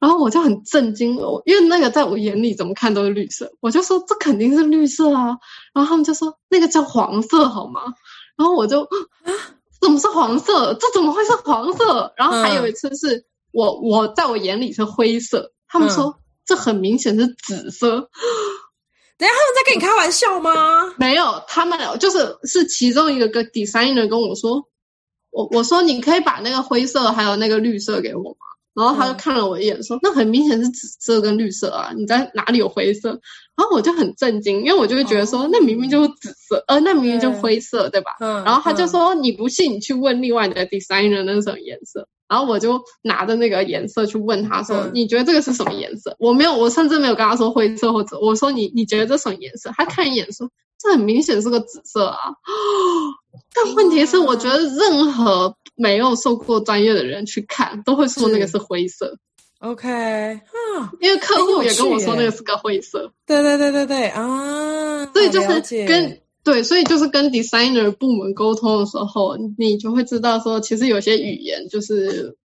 [0.00, 5.38] 然后我就很震惊哦，因为那个在我眼里怎么看都是绿色，我就说这肯定是绿色啊。
[5.72, 7.80] 然后他们就说那个叫黄色好吗？
[8.36, 9.30] 然后我就啊，
[9.80, 10.74] 怎么是黄色？
[10.74, 12.12] 这怎么会是黄色？
[12.16, 18.08] 然后还有一次是我我在我眼里是灰色，他们说这很明显是紫色。
[19.16, 20.94] 等下，他们在跟你开玩笑吗？
[20.98, 24.68] 没有，他们就是是其中一个个 designer 跟我说，
[25.30, 28.36] 我我说你可以把那个灰色还有那个绿色给我吗？
[28.74, 33.10] 然后他就看了我一眼说，嗯、那很明显是紫色跟绿色啊，你在哪里有灰色？
[33.56, 38.10] 然后我就很震惊，因为我就会觉得说，哦、那明明就是紫色，呃，那明明就是灰色，对，对吧？
[38.20, 38.44] 嗯。
[38.44, 42.08] 然后他就说，你不信，你去问另外的 designer 那是什么颜色。
[42.26, 49.70] 然后我就拿着那个颜色去问他说：“嗯、你觉得这个是什么颜色？”我没有，我甚至没有跟他说灰色或者我说你你觉得这什么颜色？
[49.76, 50.50] 他看一眼说
[50.80, 52.32] ：“这很明显是个紫色啊。”
[53.54, 59.18] 但问题是，我觉得任何没有受过专业的人去看，都会说那个是灰色。
[59.60, 63.12] OK，啊，因为客户也跟我说那个是个灰色。
[63.26, 66.20] 对对对对对啊，所以就是跟。
[66.44, 72.36] 对，所以就是跟 designer 部门沟通的时候，你就会知道说，其实有些语言就是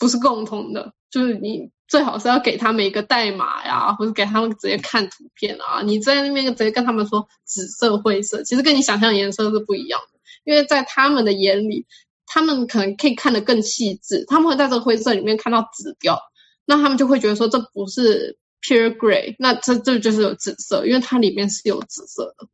[0.00, 5.82] 不是共通的，就是你最好是要给他们一个代码呀，或者给他们直接看图片啊。
[5.82, 11.84] 你在那边直接跟他们说紫色、灰色，其实跟你想象颜色是不一样的，因为在他们的眼里，
[12.24, 16.18] 他们可能可以看得更细致，他们会在这个灰色里面看到紫调，
[16.64, 22.48] 那他们就会觉得说这不是 pure gray，那这这就是有紫色，因为它里面是有紫色的。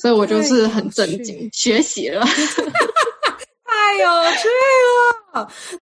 [0.00, 4.48] 所以我就是很震惊，学习了，太有趣
[5.32, 5.50] 了。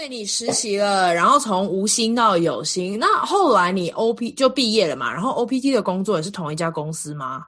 [0.00, 5.12] 所以你实习了，然后从无薪到有薪，那后来你 OP 就毕业了嘛？
[5.12, 7.44] 然后 OPT 的工作也是同一家公司吗？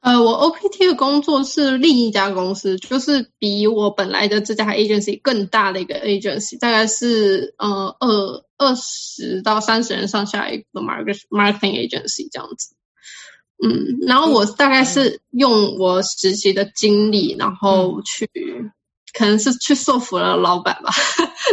[0.00, 12.74] 呃，我 OPT 的工作是另一家公司，就是比我本来的这家 agency 更大的一个 agency，大概是呃二二十到三十人上下一个 market marketing agency 这样子。
[13.64, 18.28] 嗯，然后我大概是用我实习的经历，然后去、
[19.18, 20.90] 可能是去说服了老板吧。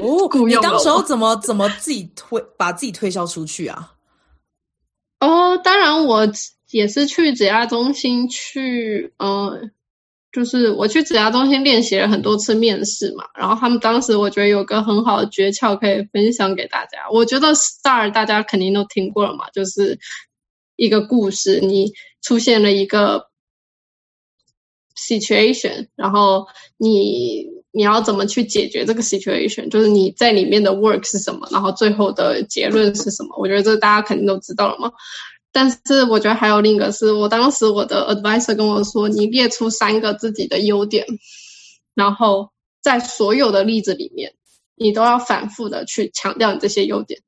[0.03, 3.93] 哦， 你当时候怎么怎么自己推把自己推销出去啊？
[5.19, 6.27] 哦，当然我。
[6.71, 9.61] 也是去指压中心去，呃，
[10.33, 13.23] 就是我去指压中心练习了很多次面试嘛。
[13.33, 17.07] 然后他们当时我觉得有个很好的诀窍可以分享给大家。
[17.13, 19.97] 我觉得 STAR 大家肯定都听过了嘛，就是
[20.75, 23.29] 一个故事，你出现了一个
[24.97, 26.47] situation，然后
[26.77, 27.45] 你
[27.75, 33.35] 你要怎么去解决这个 situation，就是你在里面的 work 是什么，然后最后的结论是什么。
[33.37, 34.89] 我觉得这大家肯定都知道了嘛。
[35.51, 41.05] 但是我觉得还有另一个是，我当时我的 advisor 跟我说，你列出三个自己的优点，
[41.93, 42.49] 然后
[42.81, 44.33] 在所有的例子里面，
[44.75, 47.19] 你都要反复的去强调你这些优点。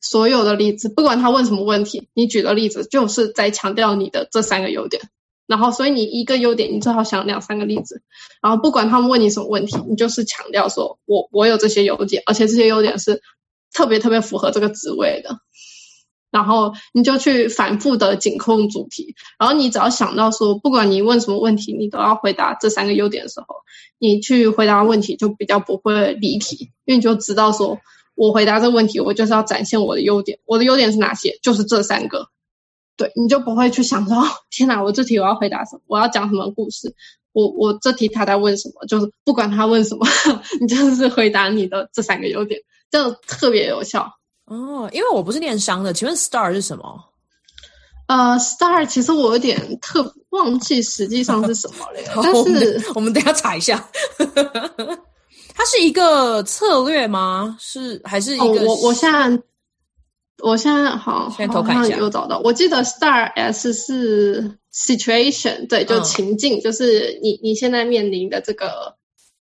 [0.00, 5.00] 所有的例子，不管他问什么问题，你举的例子就是在强调你的这三个优点。
[5.50, 8.00] 然后，所以你一个优点，你最好想两三个例子。
[8.40, 13.20] 然后，不管他们问你什么问题，你就是强调说我我有这些优点，而且这些优点是
[13.72, 15.36] 特别特别符合这个职位的。
[16.30, 23.56] 然后你就去反复的紧扣主题，然后你只要想到说，不管你问什么问题，你都要回答这三个优点的时候，
[23.98, 27.76] 你去回答问题就比较不会离题，因为你就知道说，
[28.14, 31.36] 我回答这个问题，我就是要展现我的优点，我的优点是哪些？
[31.42, 32.28] 就是这三个，
[33.00, 34.22] 对，你就不会去想说，
[34.52, 35.80] 天哪，我这题我要回答什么？
[35.86, 36.94] 我要讲什么故事？
[37.32, 38.84] 我我这题他在问什么？
[38.86, 40.06] 就是不管他问什么，
[40.60, 44.06] 你就是回答你的这三个优点，这样特别有效。
[44.44, 47.02] 哦，因为我不是念商的，请问 STAR 是什么？
[48.08, 53.88] 呃，STAR 其实我有点特忘记实际上是什么了， 但是我们，我们等下查一下。
[55.54, 57.56] 它是一个策略吗？
[57.60, 58.44] 是还是一个？
[58.44, 59.42] 哦、我我现在
[60.42, 62.40] 我现在好，先偷看一下，有找到。
[62.44, 68.96] 我记得 STAR S 是 situation，对，就情境，嗯、就是你你现在面临的这个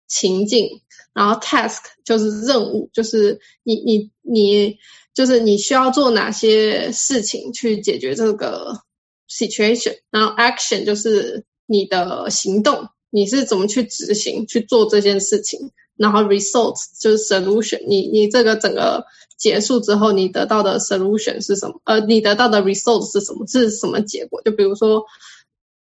[0.09, 0.69] 情境，
[1.13, 4.79] 然后 task 就是任务，就是你你你
[5.15, 8.81] 就是你需要做哪些事情去解决这个
[9.29, 15.71] situation，然后 action 就是你的行动，你是怎么去执行去做这件事情，
[16.01, 19.05] 然后，result 就是 solution，你你这个整个
[19.37, 21.79] 结束之后，你得到的 solution 是什么？
[21.85, 23.47] 呃，你得到的 result 是什么？
[23.47, 24.41] 是什么结果？
[24.41, 25.05] 就比如说，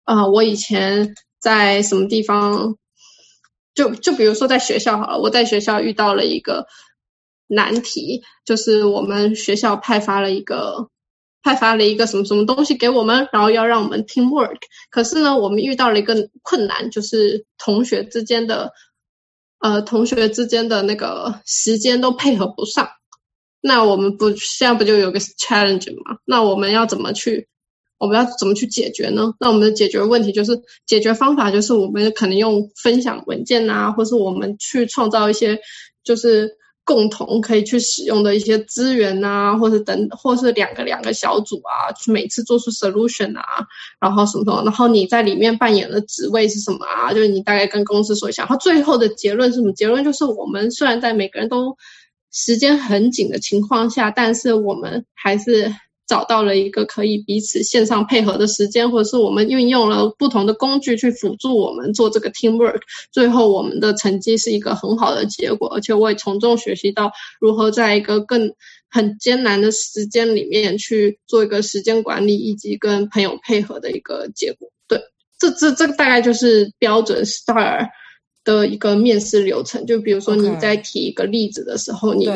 [0.02, 2.76] 啊、我以前在什么地方？
[3.74, 6.66] 就就比如说在学校好了，我在学校遇到了一个
[7.46, 10.88] 难题，就是我们学校派发了一个
[11.44, 14.58] 派发了一个什么什么东西给我们，然后要让我们 teamwork。
[14.90, 18.72] 可是呢，我们遇到了一个困难，就是同学之间的
[19.58, 22.88] 呃同学之间的那个时间都配合不上。
[23.60, 26.18] 那我们不现在不就有个 challenge 吗？
[26.24, 27.48] 那我们要怎么去？
[27.98, 29.34] 我们要怎么去解决呢？
[29.40, 35.58] 那我们的解决问题就是解决方法就是我们可能用分享文件啊，或是我们去创造一些
[36.04, 36.57] 就是
[36.88, 43.44] 共同可以去使用的一些资源啊，或是等，或是两个两个小组啊，去每次做出 solution 啊，
[44.00, 47.12] 然后什么什么，然后你在里面扮演的职位是什么啊？
[47.12, 49.70] 就是你大概跟公司说一下，然后最后的结论是什么？
[49.74, 51.76] 结论就是我们虽然在每个人都
[52.32, 55.70] 时间很紧的情况下，但是我们还是。
[56.08, 62.80] 找到了一个可以彼此线上配合的时间，或者是我们运用了不同的工具去辅助我们做这个 teamwork，
[63.12, 68.50] 最后我们的成绩是一个很好的结果，而且我也从中学习到如何在一个更
[68.88, 74.70] 很艰难的时间里面去做一个时间管理，以及跟朋友配合的一个结果。
[74.88, 74.98] 对，
[75.38, 77.86] 这这这个大概就是标准 STAR
[78.44, 79.84] 的一个面试流程。
[79.84, 82.26] 就比如说你在提一个例子的时候，你。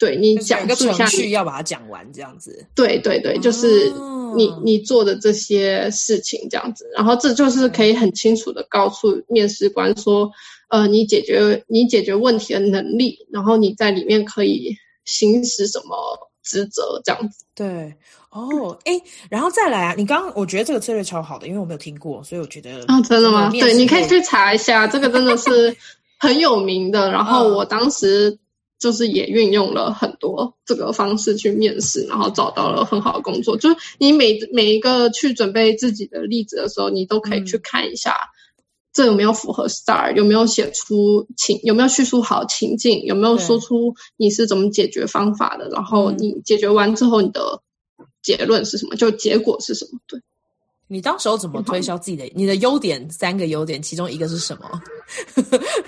[0.00, 2.64] 对，你讲述一下，你要把它讲完这样子。
[2.74, 3.92] 对对对，就是
[4.34, 10.30] 你、哦、你做的这些事情这样子，然后这就是可以很清楚的告诉面试官说，
[10.70, 14.74] 呃，你解决你解决问题的能力，然后你在里面可以
[15.04, 15.96] 行使什么
[16.42, 17.44] 职责这样子。
[17.54, 17.94] 对，
[18.30, 18.98] 哦，哎，
[19.28, 23.50] 然后再来啊，你刚刚我觉得这个策略超好的，因为我没有听过，所以我觉得啊、哦，真的吗？
[23.50, 25.76] 对，你可以去查一下，这个真的是
[26.18, 27.10] 很有名的。
[27.12, 28.38] 然后我当时。
[28.80, 33.56] 就是也运用了很多这个方式去面试，然后找到了很好的工作。
[33.58, 38.16] 就是你每每一个去准备自己的例子的时候，你都可以去看一下，
[38.92, 47.60] 这有没有符合 STAR，有没有写出情，有没有叙述好情境，有没有说出你是怎么解决方法的，然后你解决完之后，你的
[48.22, 50.00] 结论是什么，就结果是什么？
[50.08, 50.20] 对。
[50.92, 52.28] 你当时候怎么推销自己的？
[52.34, 54.68] 你的优点三个优点，其中一个是什么？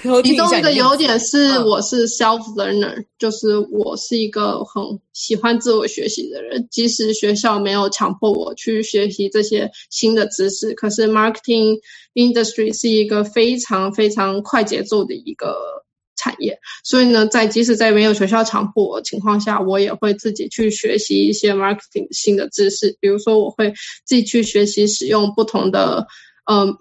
[0.23, 4.81] 其中一个优点是我是 self learner，、嗯、就是我是一个很
[5.13, 6.65] 喜欢自我学习的人。
[6.71, 11.77] 即使学校没有强迫我去学习这些新的知识，可是 marketing
[12.15, 15.82] industry 是一个非常非常快节奏的一个。
[16.23, 22.97] 产业，所以呢，在即使在没有学校强迫我的情况下，我也会自己去学习一些 marketing 新的知识。
[23.01, 23.73] 比如说，我会
[24.05, 26.07] 自己去学习使用不同的
[26.49, 26.77] 嗯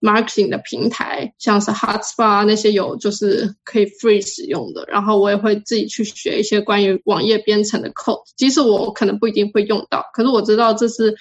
[0.00, 4.86] marketing 的平台，像是 HubSpot 那些有就是可以 free 使用的。
[4.88, 11.14] 然后我也会自己去学一些关于网页编程的 code，即使我可能不一定会用到，可是我知道这是。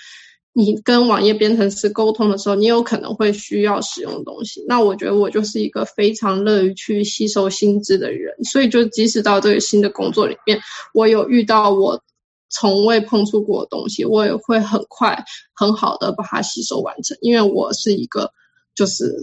[0.58, 4.64] 你跟网页编程师沟通的时候，你有可能会需要使用的东西。
[4.70, 10.58] 那我觉得我就是一个非常乐于去吸收新知的人，所以就即使到这个新的工作里面，
[10.94, 12.02] 我有遇到我
[12.50, 15.22] 从未碰触过的东西，我也会很快
[15.54, 18.32] 很好的把它吸收完成，因为我是一个
[18.74, 19.14] 就是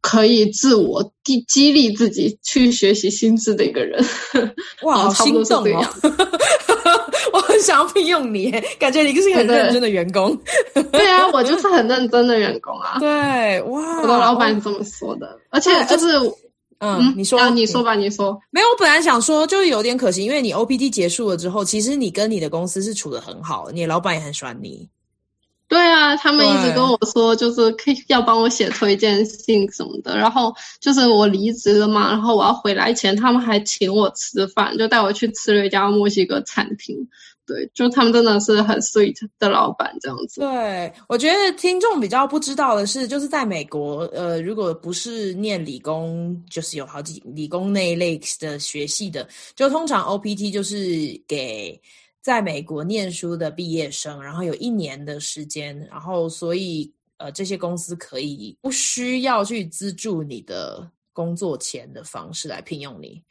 [0.00, 4.04] 可以自我激激励自己去学习新知的一个人。
[4.82, 5.86] 哇，好 心动哦！
[7.64, 10.38] 想要聘用你， 感觉你就是一个很认真的员工。
[10.92, 12.98] 对，啊，我就是很认真的员工啊。
[13.00, 15.36] 对，哇，我的老板是这么说的。
[15.50, 16.16] 而且就是，
[16.78, 18.38] 嗯，嗯，你说，啊，你说吧，你说。
[18.50, 24.88] 没有，我本来想说，就是有点可惜，因为你 OPT 结束了之后，其实你跟你的公司是处的很好，你的老板也很喜欢你。
[25.66, 30.16] 对啊，他们一直跟我说，就是可以要帮我写推荐信什么的。
[30.16, 37.08] 然后就是我离职了嘛，然后我要回来前，他们还请我吃饭，就带我去吃了一家墨西哥餐厅。
[37.46, 40.40] 对，就他们真的是很 sweet 的老板这样子。
[40.40, 50.76] 对，我觉得听众比较不知道的是，就是在美国，呃，如果不是念理工，就是有好几理工那一类的学系的，就通常 OPT 就是
[51.26, 51.80] 给。
[52.24, 63.22] 在美国念书的毕业生，然后有一年的时间，然后所以呃，这些公司可以不需要去资助你的工作钱的方式来聘用你。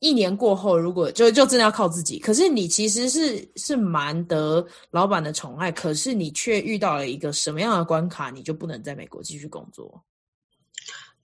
[0.00, 10.02] 一年过后，如果就就真的要靠自己，可是你其实是是蛮得老板的宠爱，可是你却遇到了一个什么样的关卡，你就不能在美国继续工作？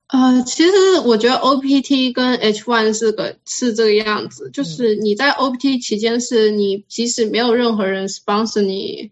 [0.09, 9.11] 呃，其实我觉得 OPT 跟 H one 是个是这个样子，就是你在 OPT 期间，是你即使没有任何人 sponsor 你。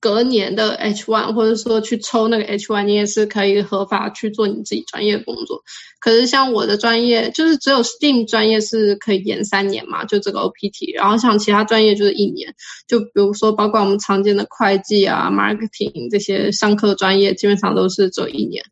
[0.00, 5.62] 隔年的 H1，或者说去抽那个 H1，你也是可以合法去做你自己专业工作。
[6.00, 10.94] 可是像我的专业，就是只有 STEAM 专业是可以延三年嘛，就这个 OPT。
[10.94, 12.54] 然后像其他专业就是一年，
[12.86, 18.62] 就比如说包括我们常见的会计啊、marketing 这些商科专业，基本上都是只有一年。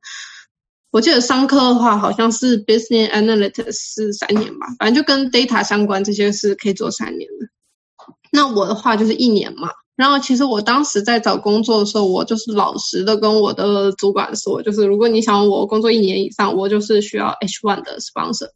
[0.92, 7.48] 我记得商科的话，好像是 Business Analytics 是三年吧，反正就跟 data 相关这些是可以做三年的。
[8.36, 9.70] 那我的话就是一年嘛。
[9.96, 18.50] 然后其实我当时在找工作的时候，我就是老实的跟我的主管说，就是如果你想我工作一年以上，我就是需要 H one 的 sponsor。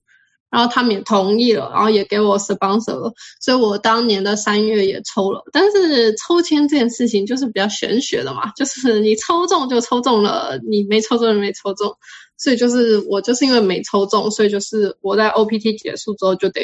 [0.51, 5.43] 然后他们也同意了，然后也给我 sponsor 了，所以我当年的三月也抽了。
[5.53, 11.95] 但是抽签这件事情就是比较玄学的嘛，就是你抽中就抽中了，你没抽中就没抽中。
[12.37, 16.63] 所以就是我就是因为没抽中，所以就是我在 OPT 结束之后就得。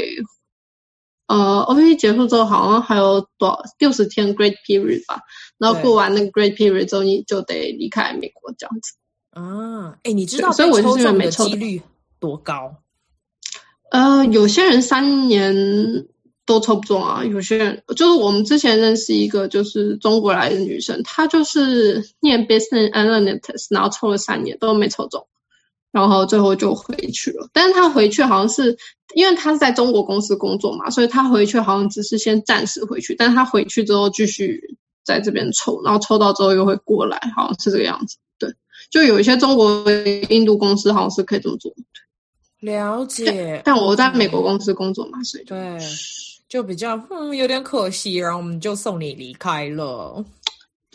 [1.27, 5.21] 呃，OPT 结束之后好像还有多少六十天 Great Period 吧，
[5.59, 8.95] 然后过完那个 Great Period 之后，你就得离开美国这样子。
[9.31, 11.83] 啊，哎，你知道所以我抽中的几率
[12.21, 12.77] 多高？
[13.91, 15.55] 呃，有些人三年
[16.45, 25.27] 都抽不中啊，有些人就是我们之前认识一个就是中国来的女生，她就是念 Business Analytics，然后抽了三年都没抽中。
[25.97, 28.77] 然后最后就回去了，但是他回去好像是
[29.15, 34.61] 因为他是在中国公司工作嘛，所以他回去好像只是先暂时回去，但是他回去之后继续
[35.07, 38.19] 在这边抽，然后抽到之后又会过来，好像是这个样子。
[38.39, 38.53] 对，
[38.91, 39.91] 就有一些中国、
[40.29, 41.73] 印度公司好像是可以这么做。
[42.61, 45.79] 了解，但我在美国公司工作嘛，所以就对，
[46.47, 50.23] 就比较嗯有点可惜，然后我们就送你离开了。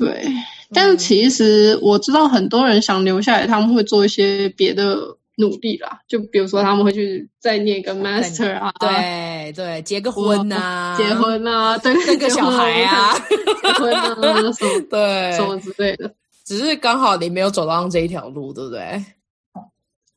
[0.05, 0.25] 对，
[0.73, 4.97] 但是其实我知道很多人想留下来，他们会做一些别的
[5.37, 6.01] 努力啦。
[6.07, 14.15] 就比如说他们会去再念一个 master 啊，对对，结个婚呐、啊，结婚啊，对，生个小孩啊，结婚啊，
[14.53, 16.13] 什么 对，什么之类的。
[16.43, 19.05] 只是刚好你没有走到这一条路，对不对？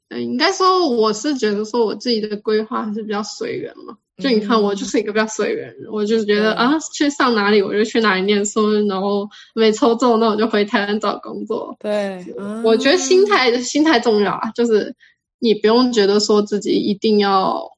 [0.08, 3.96] 嗯，应该说我是觉得说我自己的规划还是比较随缘嘛。
[4.22, 11.76] 就你看，我就是一个比较随缘人，我就是觉得啊，去上哪里我就去哪里念书，然后没抽中，那我就回台湾找工作。
[11.80, 12.24] 对，
[12.62, 14.94] 我觉得心态心态重要啊，就是
[15.40, 17.72] 你不用觉得说自己一定要，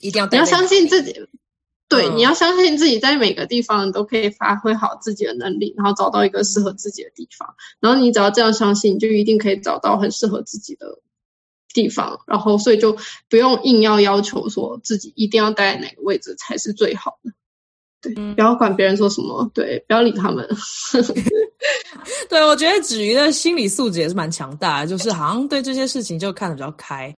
[0.00, 1.26] 一定要，你要相信自己。
[1.88, 7.54] 对，你要相信自己，在每个地方都可以发挥好自己的能力，然后找到一个适合自己的地方。
[7.80, 10.86] 然后你只要这样相信，你就一定可以找到很适合自己的。
[11.72, 12.96] 地方，然后所以就
[13.28, 17.32] 不用硬要要求说自己一定要待在哪个位置才是最好的，
[18.00, 20.48] 对，不要管别人说什么，对，不要理他们。
[22.28, 27.14] 对，我觉得子瑜的心理素质也是蛮强大的，就是好像对这些事情就看得比较开。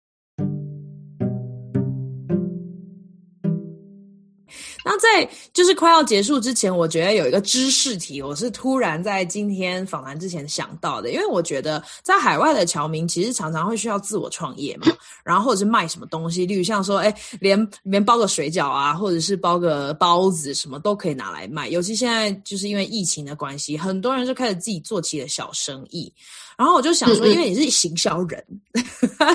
[4.84, 14.86] 那在就是快要结束之前，我觉得有一个知识题，我是突然在今天访谈之前想到的，因为我觉得在海外的侨民其实常常会需要自我创业嘛，
[15.24, 21.68] 然后或者是卖什么东西，例如像说，哎，连连包个水饺啊，或者是包个包子，什么都可以拿来卖。
[21.68, 26.12] 尤其现在就是因为疫情的关系，很多人就开始自己做起了小生意。
[26.56, 28.44] 然后我就想说，因为你是行销人，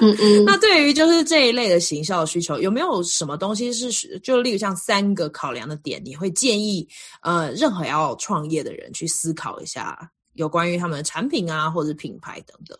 [0.02, 6.88] 嗯嗯那对于就是这一类的行销的需求，有没有什么东西是就例如像三个考量的点，你会建议
[7.22, 12.78] 呃任何要创业的人去思考一下，有关于他们的产品啊或者品牌等等。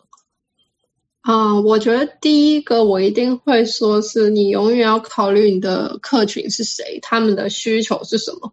[1.22, 8.50] 啊、嗯，我觉得第一个我一定会说是你永远要考虑你的客群是谁，他们的需求是什么。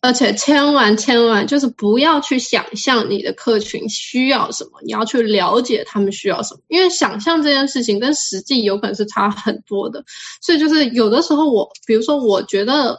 [0.00, 10.04] 而且千万千万就是不要去想象你的客群需要什么，你要去了解他们需要什么，因为想象这件事情跟实际有可能是差很多的。
[10.40, 12.96] 所以就是有的时候我，比如说我觉得，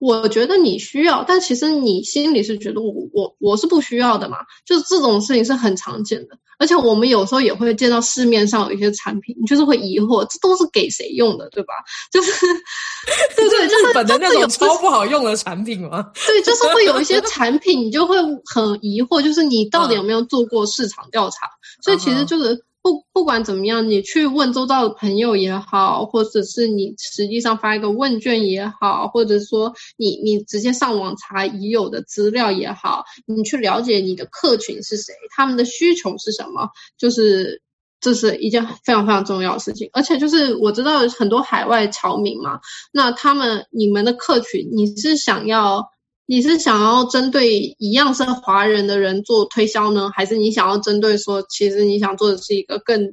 [0.00, 6.36] 我觉得你需要，但其实你心里是觉得我我我是不需要的嘛，就是这种事情是很常见的。
[6.58, 11.74] 而且我们有时候也会见到市面上有一些产品，你就是会疑惑，这都是给谁用的，对吧？
[12.10, 12.32] 就是，
[13.36, 16.10] 对对，就是日本的那种超不好用的产品吗？
[16.26, 21.48] 对，就是会有一些产品，你就会很疑惑，就是你到底有没有做过市场调查？
[21.82, 22.64] 所以其实就是。
[22.82, 37.60] 不不管怎么样，你去问周遭的朋友也好，或者是你实际上发一个问卷也好，或者说你你直接上网查已有的资料也好，你去了解你的客群是谁，他们的需求是什么，就是
[38.00, 39.90] 这是一件非常非常重要的事情。
[39.92, 42.60] 而且就是我知道很多海外侨民嘛，
[42.92, 45.90] 那他们你们的客群，你是想要
[46.30, 53.12] 你是想要针对一样是华人的人做推销呢，还是你想要针对说，其实你想做的是一个更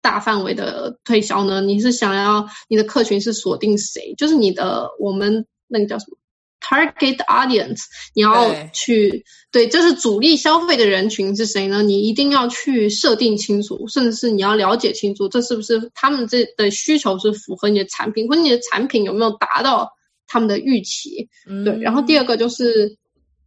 [0.00, 1.60] 大范围的推销呢？
[1.60, 4.14] 你是想要你的客群是锁定谁？
[4.16, 6.16] 就是你的我们那个叫什么
[6.62, 7.82] ？Target audience，
[8.14, 11.82] 你要去对，这、就是主力消费的人群是谁呢？
[11.82, 19.90] 你一定要去设定清楚，甚至是你要了解清楚，这是不是他们这的需求是符合你的产品，或者你的产品有没有达到
[20.26, 21.28] 他们的预期？
[21.46, 21.78] 嗯、对。
[21.80, 22.96] 然后第二个就是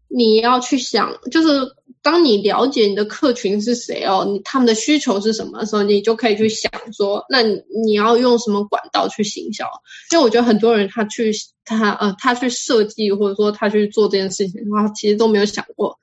[0.08, 1.76] 你要去想，就是。
[2.02, 9.66] 当你了解你的客群是谁哦，你他们的需求是什么的时候，你就可以去想说，那你你要用什么管道去行销？
[10.14, 11.34] 因为我觉得很多人他去
[11.66, 16.00] 他呃他去设计或者说他去做这件事情的话，其实都没有想过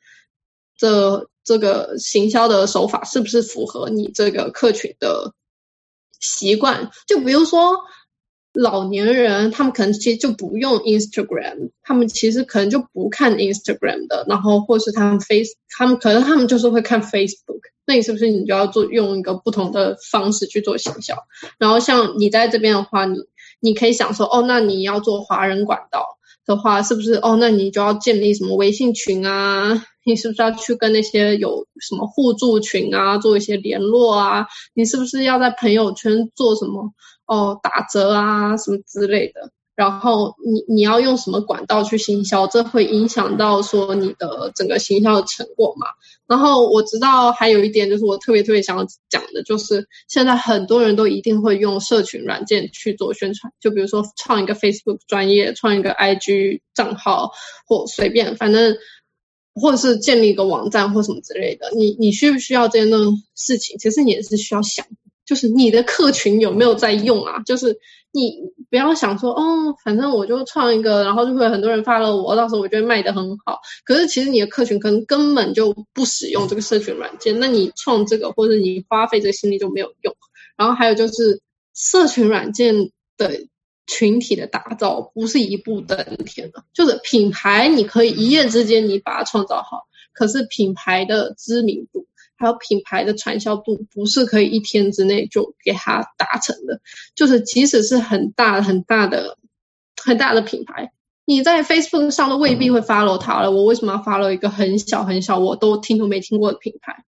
[0.76, 5.32] 这这个行销的手法是不是符合你这个客群的
[6.20, 6.90] 习惯。
[7.06, 7.74] 就比如说。
[8.56, 17.60] 老年人他们可能其实就不用 Instagram，他们其实可能就不看 Instagram 的，然后或是他们 Face，他们可能他们就是会看 Facebook。
[17.86, 21.14] 那你是不是你就要做用一个不同的方式去做行销？
[21.58, 23.18] 然后像你在这边的话，你
[23.60, 27.14] 你可以想说，哦，那你要做华人管道的话，是不是？
[27.14, 29.84] 哦，那你就要建立什么微信群啊？
[30.04, 34.46] 你是不是要去跟那些有什么互助群啊做一些联络啊？
[34.74, 36.92] 你是不是要在朋友圈做什么？
[37.26, 39.50] 哦，打折啊，什么之类的。
[39.74, 45.86] 然后你你要用什么管道去行销，这会影响到说你的整个行销的成果嘛。
[46.26, 57.30] 然后我知道还有一点，就是我特别特别想要讲的，就是现在很多人都一定会用社群软件去做宣传，就比如说创一个 Facebook 专业，创一个 IG 账号，
[57.66, 58.74] 或随便，反正
[59.54, 61.70] 或者是建立一个网站或什么之类的。
[61.76, 62.98] 你你需不需要这样的
[63.34, 63.76] 事情？
[63.78, 64.86] 其实你也是需要想。
[65.26, 67.42] 就是你的客群有没有在用啊？
[67.44, 67.76] 就是
[68.12, 68.38] 你
[68.70, 73.58] 不要想说哦，反正我就创一个，然后就会有很多人发了我，到时候我就会卖得很好。
[73.84, 80.14] 可是其实你的客群可能根本就不使用这个社群软件，那你创这个或者你花费这个心力就没有用。
[80.56, 81.42] 然后还有就是
[81.74, 82.74] 社群软件
[83.18, 83.46] 的
[83.86, 89.82] 群体的打造不是一步登天的，就是品牌你可以一夜之间你把它创造好，
[90.14, 92.06] 可是品牌的知名度。
[92.36, 96.80] 还有品牌的传销度不是可以一天之内就给它达成的，
[97.14, 99.38] 就是即使是很大很大的
[100.02, 100.92] 很大的品牌，
[101.24, 103.50] 你在 Facebook 上都未必会 follow 它了。
[103.50, 107.04] 我为什么要 follow 一个很小很小我都听都没听过的品牌？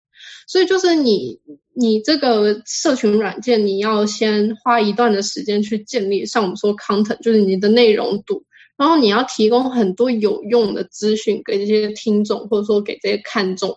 [0.49, 1.41] 所以就是你
[1.75, 8.45] 你这个社群软件，你要先花一段的时间去建立，像我们说 content，就是你的内容度，
[8.77, 13.77] 然后你要提供很多有用的资讯给这些听众，或者说给这些看众。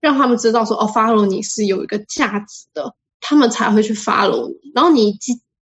[0.00, 4.72] 让他们知道说哦，follow 你是有一个价值的，他们才会去 follow 你。
[4.74, 5.18] 然后你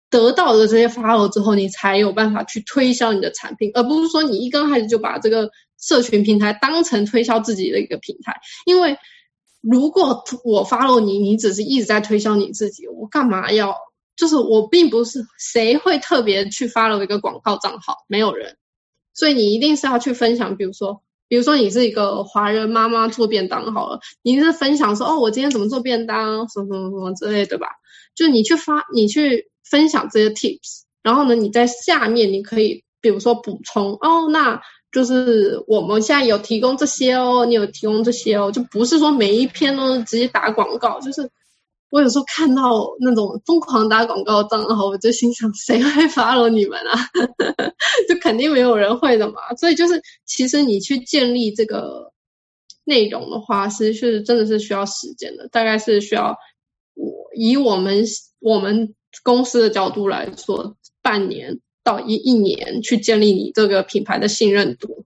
[0.09, 8.41] 得到的这些 follow 之后，你才有办法去推销你的产品，而不是说你一刚开始就把这个社群平台当成推销自己的一个平台。
[8.65, 8.97] 因为
[9.61, 13.77] 如果我 follow 你，你只是一直在推销你自己，我干嘛要？
[14.15, 18.57] 就是我并不是谁会特别去 follow 一个广告账号，没有人。
[19.15, 21.03] 所以你一定是要去分享，比如说。
[21.33, 27.69] 比如说你是一个华人妈妈做便当好了，你是分享说哦，我今天怎么做便当，什么什么什么之类的，吧？
[28.15, 34.61] 就你去发，你去分享这些 tips，然后呢，你在下面你可以比如说补充哦，那
[34.93, 41.31] 就是我们现在有提供这些哦，你有提供这些哦，就不是说每一篇都直接打广告，就是。
[41.93, 46.99] 我有时候看到那种疯狂打广告账号，我就心想，谁会 follow 你们啊？
[48.09, 49.55] 就肯定没有人会的嘛。
[49.59, 52.11] 所以就是，其实你去建立这个
[52.85, 56.35] 内容的话，其实是真的是需要时间的，大概是需要
[56.95, 58.03] 我以我们
[58.41, 65.05] 我们公司的角度来说，半年到一一年去建立你这个品牌的信任度，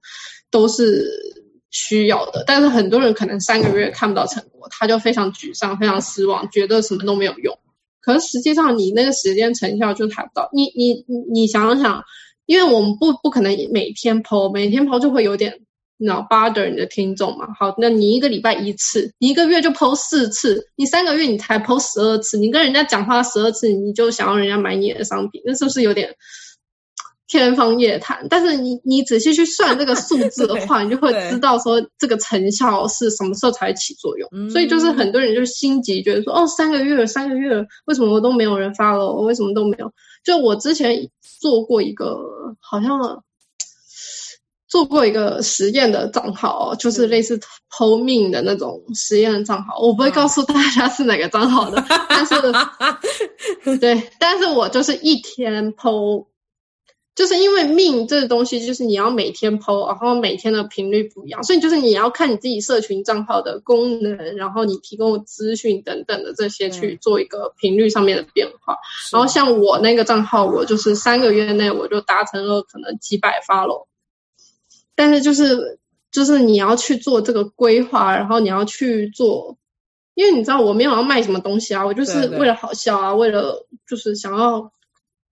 [0.52, 1.34] 都是。
[1.76, 7.54] 需要的，但是很多人可能三个月看不到成果，他就非常沮丧、非常失望，觉得什么都没有用。
[8.00, 10.48] 可是实际上，你那个时间成效就达不到。
[10.52, 12.02] 你你你想想，
[12.46, 15.52] 因为我们不不可能每天 po，每天 po 就会有点
[15.98, 17.46] 脑 bother 你的听众嘛。
[17.58, 26.08] 好，那你一个礼拜一次，一个月就 po 四次，你三个月你才 po 十二次，你跟人家讲话十二次，你就想要人家买你的商品，那是不是有点？
[27.28, 34.50] 天方夜谭，但是你你仔细去算这个数字的 话，你就会知道说这个成效是什么时候才会起作用。
[34.50, 39.06] 所以就是很多人就心急，觉得说哦，三个月了，三个月了，为什么我都没有人 follow？
[39.12, 39.92] 我为什么都没有？
[40.24, 40.96] 就我之前
[41.40, 42.16] 做过一个
[42.60, 43.24] 好像
[44.68, 47.40] 做过一个实验的账号，就是类似
[47.72, 49.80] PO 命的那种实验的账号。
[49.80, 52.34] 我不会告诉大家是哪个账号的，但是
[53.78, 56.26] 对，但是我就是一天 PO。
[57.16, 68.76] 就是因为命这个东西，就是你要每天 po，然后每天的频率不一样，所以就是你要看你自己社群账号的功能，然后你提供的资讯等等的这些去做一个频率上面的变化。
[69.10, 73.86] 然后像我那个账号，我就是三个月内我就达成了可能几百 follow，
[74.94, 75.78] 但是就是
[76.12, 79.56] 就是你要去做这个规划，然后你要去做，
[80.12, 84.70] 因为你知道我没有要卖什么东西啊，我就是为了好笑啊，为了就是想要。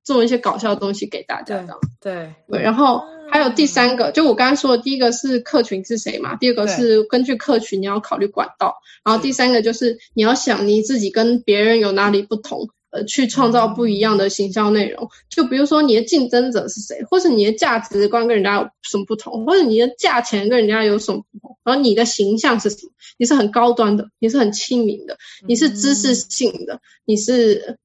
[0.04, 2.62] 做一些搞笑的东西给大家，这样对对，对。
[2.62, 15.08] 然后还有第三个，就我刚才说的，第一个是客群是谁嘛，第二个是根据客群你要考虑管道，然后第三个就是你要想你自己跟别人有哪里不同，呃，去创造不一样的行销内容。
[15.30, 22.92] 就比如说你的竞争者是谁，或是你的价值观跟人家有什么不同，或者你的价钱跟人家有什么不同，然后你的形象是什么？
[23.16, 25.16] 你是很高端的，你是很亲民的，
[25.48, 27.78] 你是知识性的，你是。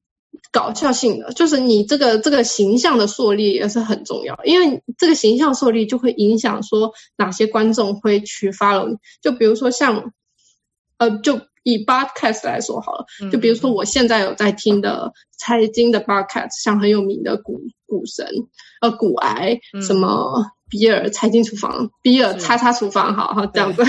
[0.52, 8.96] 搞笑性的，就是你这个这个形象的树立也是很重要，因为这个形象树立就会影响说哪些观众会去 follow 你。
[9.22, 10.12] 就比如说像，
[10.98, 18.26] 呃，就以 podcast 来说好了，就比如说我现在有在听的财经的 podcast，像很有名的股股神，
[18.80, 20.44] 呃，股癌什么。
[20.72, 23.82] 比尔财经厨房，比尔叉叉厨房，好好这样子，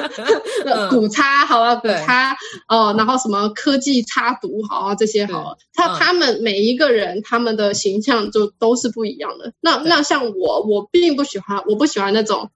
[0.88, 2.34] 股叉好啊，股叉
[2.66, 9.52] 哦，然后什么科技插毒，好啊，这些好，他他们每一个人他们的形象就都是不一样的。
[9.60, 12.50] 那那像我，我并不喜欢，我不喜欢那种，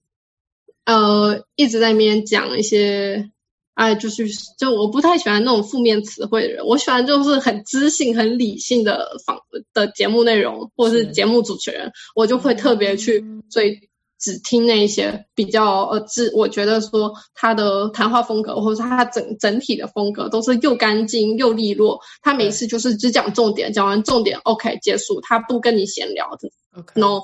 [0.86, 3.30] 呃，一直在那边讲一些。
[3.75, 4.27] 哎，就是
[4.59, 9.39] 就我不太喜欢那种负面词汇的人，我喜欢就是很知性、很理性的访
[9.73, 13.89] 的节目内容，或者是节目主持人，我就会特别去追，
[14.20, 27.23] 只听那一些比较呃，知我觉得说他的谈话风格，或者是他整整体的风格都是又干净又利落，他每次就是只讲重点，讲完重点，OK 结束，他不跟你闲聊的，OK，No。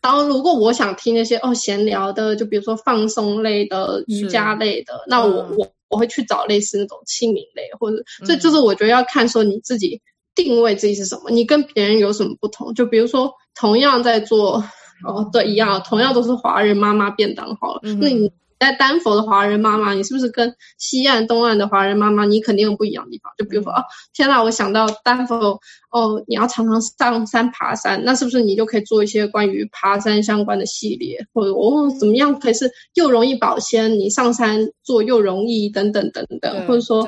[0.00, 10.00] 然后，如果我想听那些哦闲聊的，就比如说放松类的、瑜伽类的，那我、嗯、我我会去找类似那种清明类，或者所以就是我觉得要看说你自己
[10.34, 12.72] 定位自己是什么，你跟别人有什么不同。
[12.74, 14.64] 就比如说同样在做
[15.06, 18.30] 哦对一样，同样都是华人妈妈便当好了，嗯、那你。
[18.58, 23.32] 在丹佛的华人妈妈，你是不是跟西岸、东岸的华人妈妈，你肯定有不一样的地方？
[23.38, 31.24] 就比如说，哦，天哪，我想到丹佛，哦，你要常常上山爬山，那是不是你就可以做一些关于爬山相关的系列？
[31.32, 37.04] 或者，哦，怎么样可以是又容易保鲜，你上山做又容易，等等等等，或者说，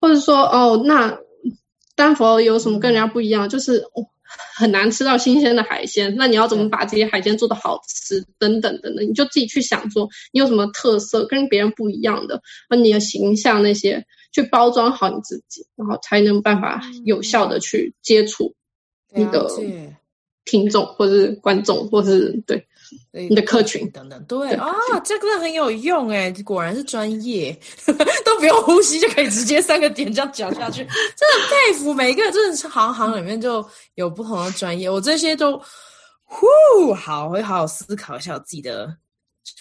[0.00, 1.18] 或者说，哦，那
[1.94, 3.48] 丹佛有什么跟人家不一样？
[3.48, 3.78] 就是。
[3.94, 4.06] 哦
[4.56, 8.24] 很难吃到新鲜的海鲜，那你要怎么把这些海鲜做的好吃？
[8.38, 18.54] 等等等等，你就自己去想说，你有什么特色跟别人不一样的，和你的形象那些，去包装好你自己，然后才能办法有效的去接触
[19.14, 19.48] 你的
[20.44, 22.66] 听众或者是观众，或者是对。
[23.12, 24.72] 你的客群等等，对啊，
[25.04, 27.58] 这个很有用哎，果然是专业，
[28.24, 35.60] 都不用呼吸就可以直接三个点这样讲下去，真的佩服每一个人，真的是行行里面就有不同的专业，我这些都
[36.24, 38.94] 呼好，我会好好思考一下我自己的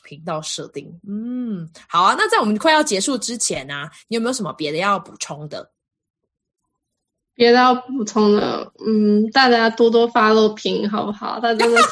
[0.03, 0.87] 频道设定。
[1.07, 5.71] 嗯，好啊，那在我们快要结束之前呢、啊，你有没有什么别的要补充的？
[7.35, 11.37] 别的要补充的，嗯，大家多多 follow 屏好不好？
[11.41, 11.87] 他真的是。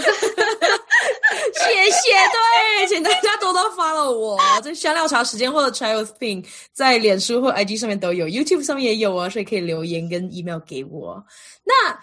[0.00, 11.24] 谢谢，对，请大家多多 follow 我，这香料茶时间或者 Chai with Ping，在脸书或 IG 上面都有，YouTube 上面也有啊，所以可以留言跟 email 给我。
[11.64, 11.98] 那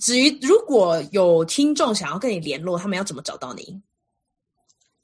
[0.00, 3.80] 至于如果有听众想要跟你联络，他们要怎么找到你？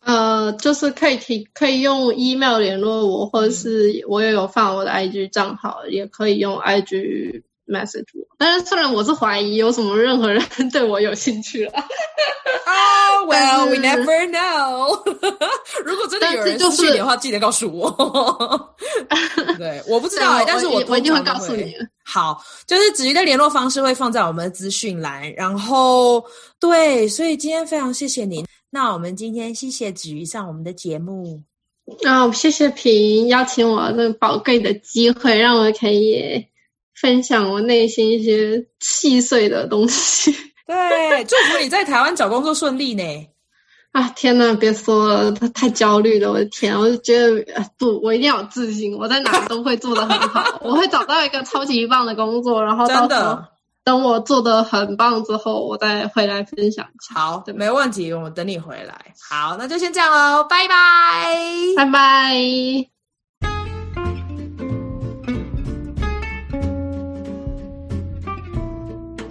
[0.01, 7.43] 呃，就是可以提，可以用 email 联络我，或者是我也有放我的 IG 账号，嗯、也可以用 IG。
[7.67, 10.43] Message 我，但是虽然我是怀疑有什么任何人
[10.73, 11.73] 对我有兴趣了。
[12.67, 15.03] Oh well, we never know。
[15.85, 18.75] 如果真的有人兴趣的话，记得告诉我。
[19.59, 21.75] 对，我不知道， 但是我我一定会告诉你。
[22.05, 25.33] 好，就是子瑜的联络方式会放在我们的资讯栏。
[25.35, 26.23] 然后，
[26.61, 28.45] 对，所以今天非常谢谢您。
[28.71, 31.43] 那我们今天谢谢子瑜上我们的节目。
[32.05, 36.47] 啊，谢谢平邀请我这个宝贵的机会，让我可以。
[37.01, 40.34] 分享我内心一些细碎的东西。
[40.66, 43.03] 对，祝福你在台湾找工作顺利呢。
[43.92, 47.45] 啊，天哪，别说了，他太焦虑了，我的天，我就觉得
[47.78, 53.38] 不，我一定要有自信，我在哪都会做得很好，我会找到一个超级棒的工作，然后到时候
[53.84, 56.86] 等我做的很棒之后，我再回来分享。
[57.14, 59.14] 好，对，没问题，我等你回来。
[59.30, 61.36] 好，那就先这样喽，拜拜，
[61.76, 62.93] 拜拜。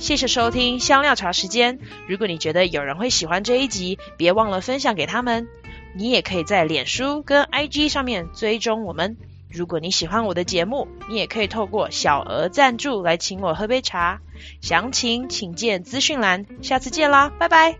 [0.03, 1.79] 谢谢收听香料茶时间。
[2.09, 5.47] 如果你觉得有人会喜欢这一集，别忘了分享给他们。
[5.95, 9.15] 你也可以在脸书跟 IG 上面追踪我们。
[9.49, 14.19] 如果你喜欢我的节目，你也可以透过小额赞助来请我喝杯茶。
[14.59, 16.47] 详情请见资讯栏。
[16.61, 17.77] 下次见啦，拜拜。